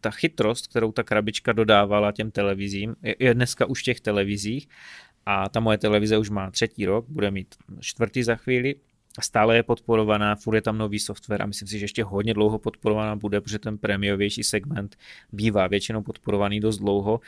[0.02, 4.68] ta chytrost, kterou ta krabička dodávala těm televizím, je dneska už v těch televizích
[5.26, 8.76] a ta moje televize už má třetí rok, bude mít čtvrtý za chvíli,
[9.22, 12.60] stále je podporovaná, furt je tam nový software a myslím si, že ještě hodně dlouho
[12.60, 14.98] podporovaná bude, protože ten prémiovější segment
[15.32, 17.20] bývá většinou podporovaný dost dlouho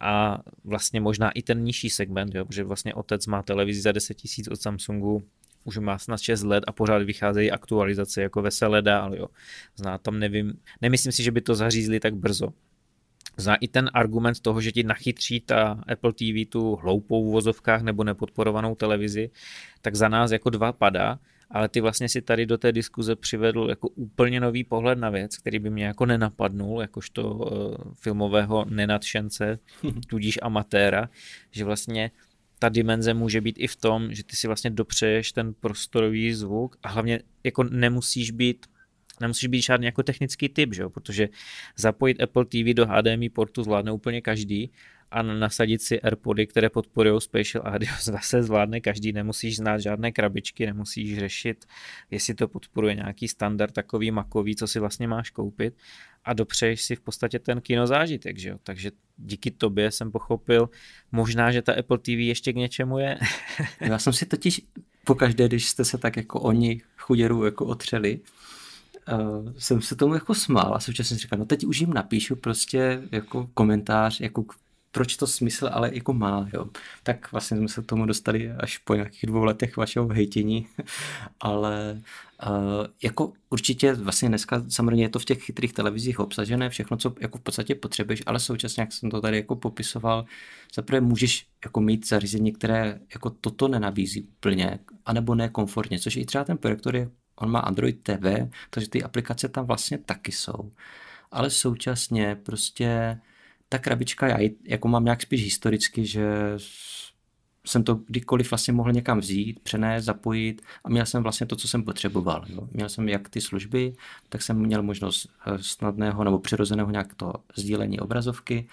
[0.00, 4.16] a vlastně možná i ten nižší segment, jo, protože vlastně otec má televizi za 10
[4.38, 5.22] 000 od Samsungu,
[5.64, 9.26] už má snad 6 let a pořád vycházejí aktualizace jako veselé dál, jo.
[9.76, 12.48] Zná tam nevím, nemyslím si, že by to zařízli tak brzo.
[13.36, 17.82] Zná i ten argument toho, že ti nachytří ta Apple TV tu hloupou v vozovkách
[17.82, 19.30] nebo nepodporovanou televizi,
[19.82, 21.18] tak za nás jako dva padá,
[21.50, 25.36] ale ty vlastně si tady do té diskuze přivedl jako úplně nový pohled na věc,
[25.36, 29.58] který by mě jako nenapadnul, jakožto uh, filmového nenadšence,
[30.06, 31.08] tudíž amatéra,
[31.50, 32.10] že vlastně
[32.64, 36.76] ta dimenze může být i v tom, že ty si vlastně dopřeješ ten prostorový zvuk
[36.82, 38.66] a hlavně jako nemusíš být
[39.20, 40.90] nemusíš být žádný jako technický typ, že jo?
[40.90, 41.28] protože
[41.76, 44.72] zapojit Apple TV do HDMI portu zvládne úplně každý
[45.14, 50.66] a nasadit si AirPody, které podporují Spatial Audio, zase zvládne každý, nemusíš znát žádné krabičky,
[50.66, 51.64] nemusíš řešit,
[52.10, 55.74] jestli to podporuje nějaký standard takový makový, co si vlastně máš koupit
[56.24, 58.58] a dopřeješ si v podstatě ten kinozážitek, že jo?
[58.62, 60.70] takže díky tobě jsem pochopil,
[61.12, 63.18] možná, že ta Apple TV ještě k něčemu je.
[63.80, 64.60] Já jsem si totiž
[65.04, 68.20] pokaždé, když jste se tak jako oni chuděru jako otřeli,
[69.12, 72.36] uh, jsem se tomu jako smál a současně jsem říkal, no teď už jim napíšu
[72.36, 74.44] prostě jako komentář, jako
[74.94, 76.66] proč to smysl ale jako má, jo.
[77.02, 80.66] Tak vlastně jsme se k tomu dostali až po nějakých dvou letech vašeho hejtění,
[81.40, 82.02] ale
[82.46, 87.14] uh, jako určitě vlastně dneska samozřejmě je to v těch chytrých televizích obsažené všechno, co
[87.20, 90.24] jako v podstatě potřebuješ, ale současně, jak jsem to tady jako popisoval,
[90.74, 96.24] zaprvé můžeš jako mít zařízení, které jako toto nenabízí úplně, anebo ne komfortně, což i
[96.24, 100.70] třeba ten projektor je, on má Android TV, takže ty aplikace tam vlastně taky jsou.
[101.30, 103.18] Ale současně prostě
[103.74, 106.24] ta krabička, já jako mám nějak spíš historicky, že
[107.66, 111.68] jsem to kdykoliv vlastně mohl někam vzít, přenést, zapojit a měl jsem vlastně to, co
[111.68, 112.44] jsem potřeboval.
[112.48, 112.68] Jo.
[112.70, 113.94] Měl jsem jak ty služby,
[114.28, 118.68] tak jsem měl možnost eh, snadného nebo přirozeného nějak to sdílení obrazovky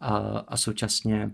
[0.00, 0.16] a,
[0.48, 1.30] a současně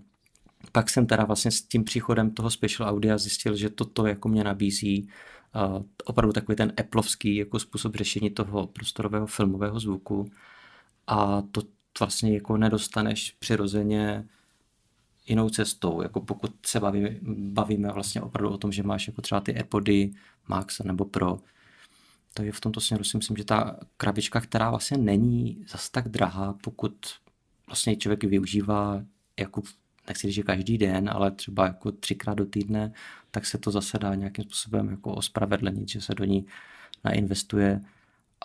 [0.72, 4.44] pak jsem teda vlastně s tím příchodem toho special audia zjistil, že toto jako mě
[4.44, 5.08] nabízí
[5.54, 10.30] uh, opravdu takový ten Appleovský jako způsob řešení toho prostorového filmového zvuku
[11.06, 11.62] a to,
[12.00, 14.24] vlastně jako nedostaneš přirozeně
[15.26, 17.10] jinou cestou, jako pokud se bavíme,
[17.52, 20.10] bavíme vlastně opravdu o tom, že máš jako třeba ty AirPody
[20.48, 21.38] Max nebo Pro,
[22.34, 26.08] to je v tomto směru si myslím, že ta krabička, která vlastně není zas tak
[26.08, 26.92] drahá, pokud
[27.66, 29.02] vlastně člověk využívá
[29.38, 29.62] jako
[30.08, 32.92] nechci říct, že každý den, ale třeba jako třikrát do týdne,
[33.30, 36.46] tak se to zase dá nějakým způsobem jako ospravedlnit, že se do ní
[37.04, 37.80] nainvestuje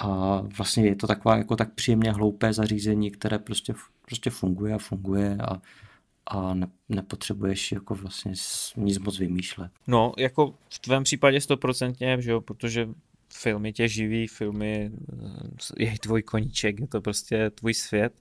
[0.02, 3.74] a vlastně je to taková jako tak příjemně hloupé zařízení, které prostě,
[4.06, 5.62] prostě funguje a funguje a,
[6.28, 8.34] a ne, nepotřebuješ jako vlastně
[8.78, 9.72] nic moc vymýšlet.
[9.88, 12.90] No, jako v tvém případě stoprocentně, že jo, protože
[13.34, 14.92] filmy tě živí, filmy
[15.80, 18.14] eh, je tvůj koníček, je to prostě tvůj svět,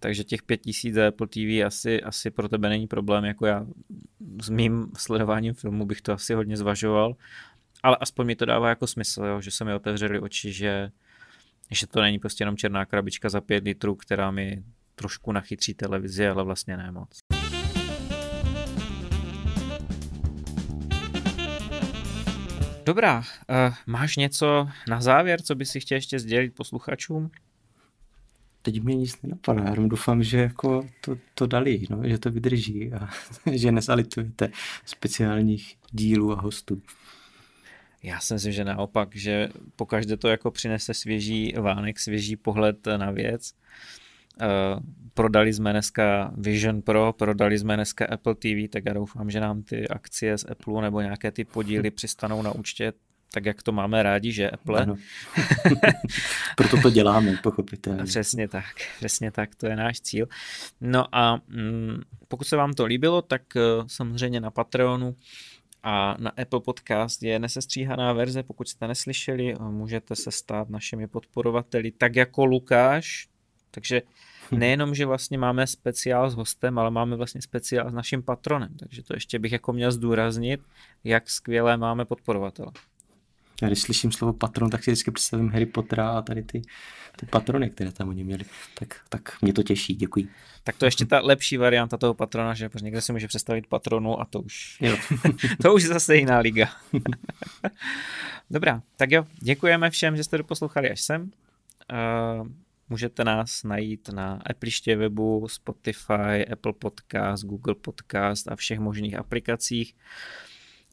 [0.00, 3.66] takže těch pět tisíc za Apple TV asi, asi pro tebe není problém, jako já
[4.42, 7.16] s mým sledováním filmu bych to asi hodně zvažoval,
[7.82, 10.90] ale aspoň mi to dává jako smysl, jo, že se mi otevřeli oči, že
[11.72, 14.62] že to není prostě jenom černá krabička za pět litrů, která mi
[14.94, 17.18] trošku nachytří televizi, ale vlastně ne moc.
[22.84, 27.30] Dobrá, uh, máš něco na závěr, co by si chtěl ještě sdělit posluchačům?
[28.62, 32.92] Teď mě nic nenapadá, jenom doufám, že jako to, to dali, no, že to vydrží
[32.92, 33.08] a
[33.52, 34.50] že nesalitujete
[34.84, 36.82] speciálních dílů a hostů.
[38.02, 43.10] Já si myslím, že naopak, že pokaždé to jako přinese svěží vánek, svěží pohled na
[43.10, 43.52] věc.
[44.40, 44.80] Uh,
[45.14, 49.62] prodali jsme dneska Vision Pro, prodali jsme dneska Apple TV, tak já doufám, že nám
[49.62, 52.92] ty akcie z Apple nebo nějaké ty podíly přistanou na účtě
[53.34, 54.82] tak jak to máme rádi, že Apple.
[54.82, 54.96] Ano.
[56.56, 58.04] Proto to děláme, pochopitelně.
[58.04, 60.26] Přesně tak, přesně tak, to je náš cíl.
[60.80, 65.16] No a mm, pokud se vám to líbilo, tak uh, samozřejmě na Patreonu
[65.82, 71.90] a na Apple Podcast je nesestříhaná verze, pokud jste neslyšeli, můžete se stát našimi podporovateli,
[71.90, 73.28] tak jako Lukáš,
[73.70, 74.02] takže
[74.52, 74.58] hm.
[74.58, 79.02] nejenom, že vlastně máme speciál s hostem, ale máme vlastně speciál s naším patronem, takže
[79.02, 80.60] to ještě bych jako měl zdůraznit,
[81.04, 82.72] jak skvělé máme podporovatele.
[83.62, 86.62] Já když slyším slovo patron, tak si vždycky představím Harry Pottera a tady ty,
[87.16, 88.44] ty patrony, které tam oni měli.
[88.74, 90.28] Tak, tak mě to těší, děkuji.
[90.64, 94.24] Tak to ještě ta lepší varianta toho patrona, že někdo si může představit patronu a
[94.24, 94.96] to už, jo.
[95.62, 96.68] to už zase jiná liga.
[98.50, 101.22] Dobrá, tak jo, děkujeme všem, že jste doposlouchali až sem.
[102.42, 102.48] Uh,
[102.88, 109.94] můžete nás najít na Apple webu, Spotify, Apple Podcast, Google Podcast a všech možných aplikacích.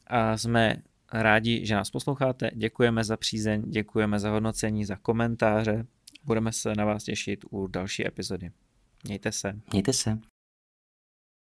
[0.06, 0.76] A jsme
[1.12, 2.50] rádi, že nás posloucháte.
[2.54, 5.86] Děkujeme za přízeň, děkujeme za hodnocení, za komentáře.
[6.24, 8.50] Budeme se na vás těšit u další epizody.
[9.04, 9.60] Mějte se.
[9.72, 10.18] Mějte se.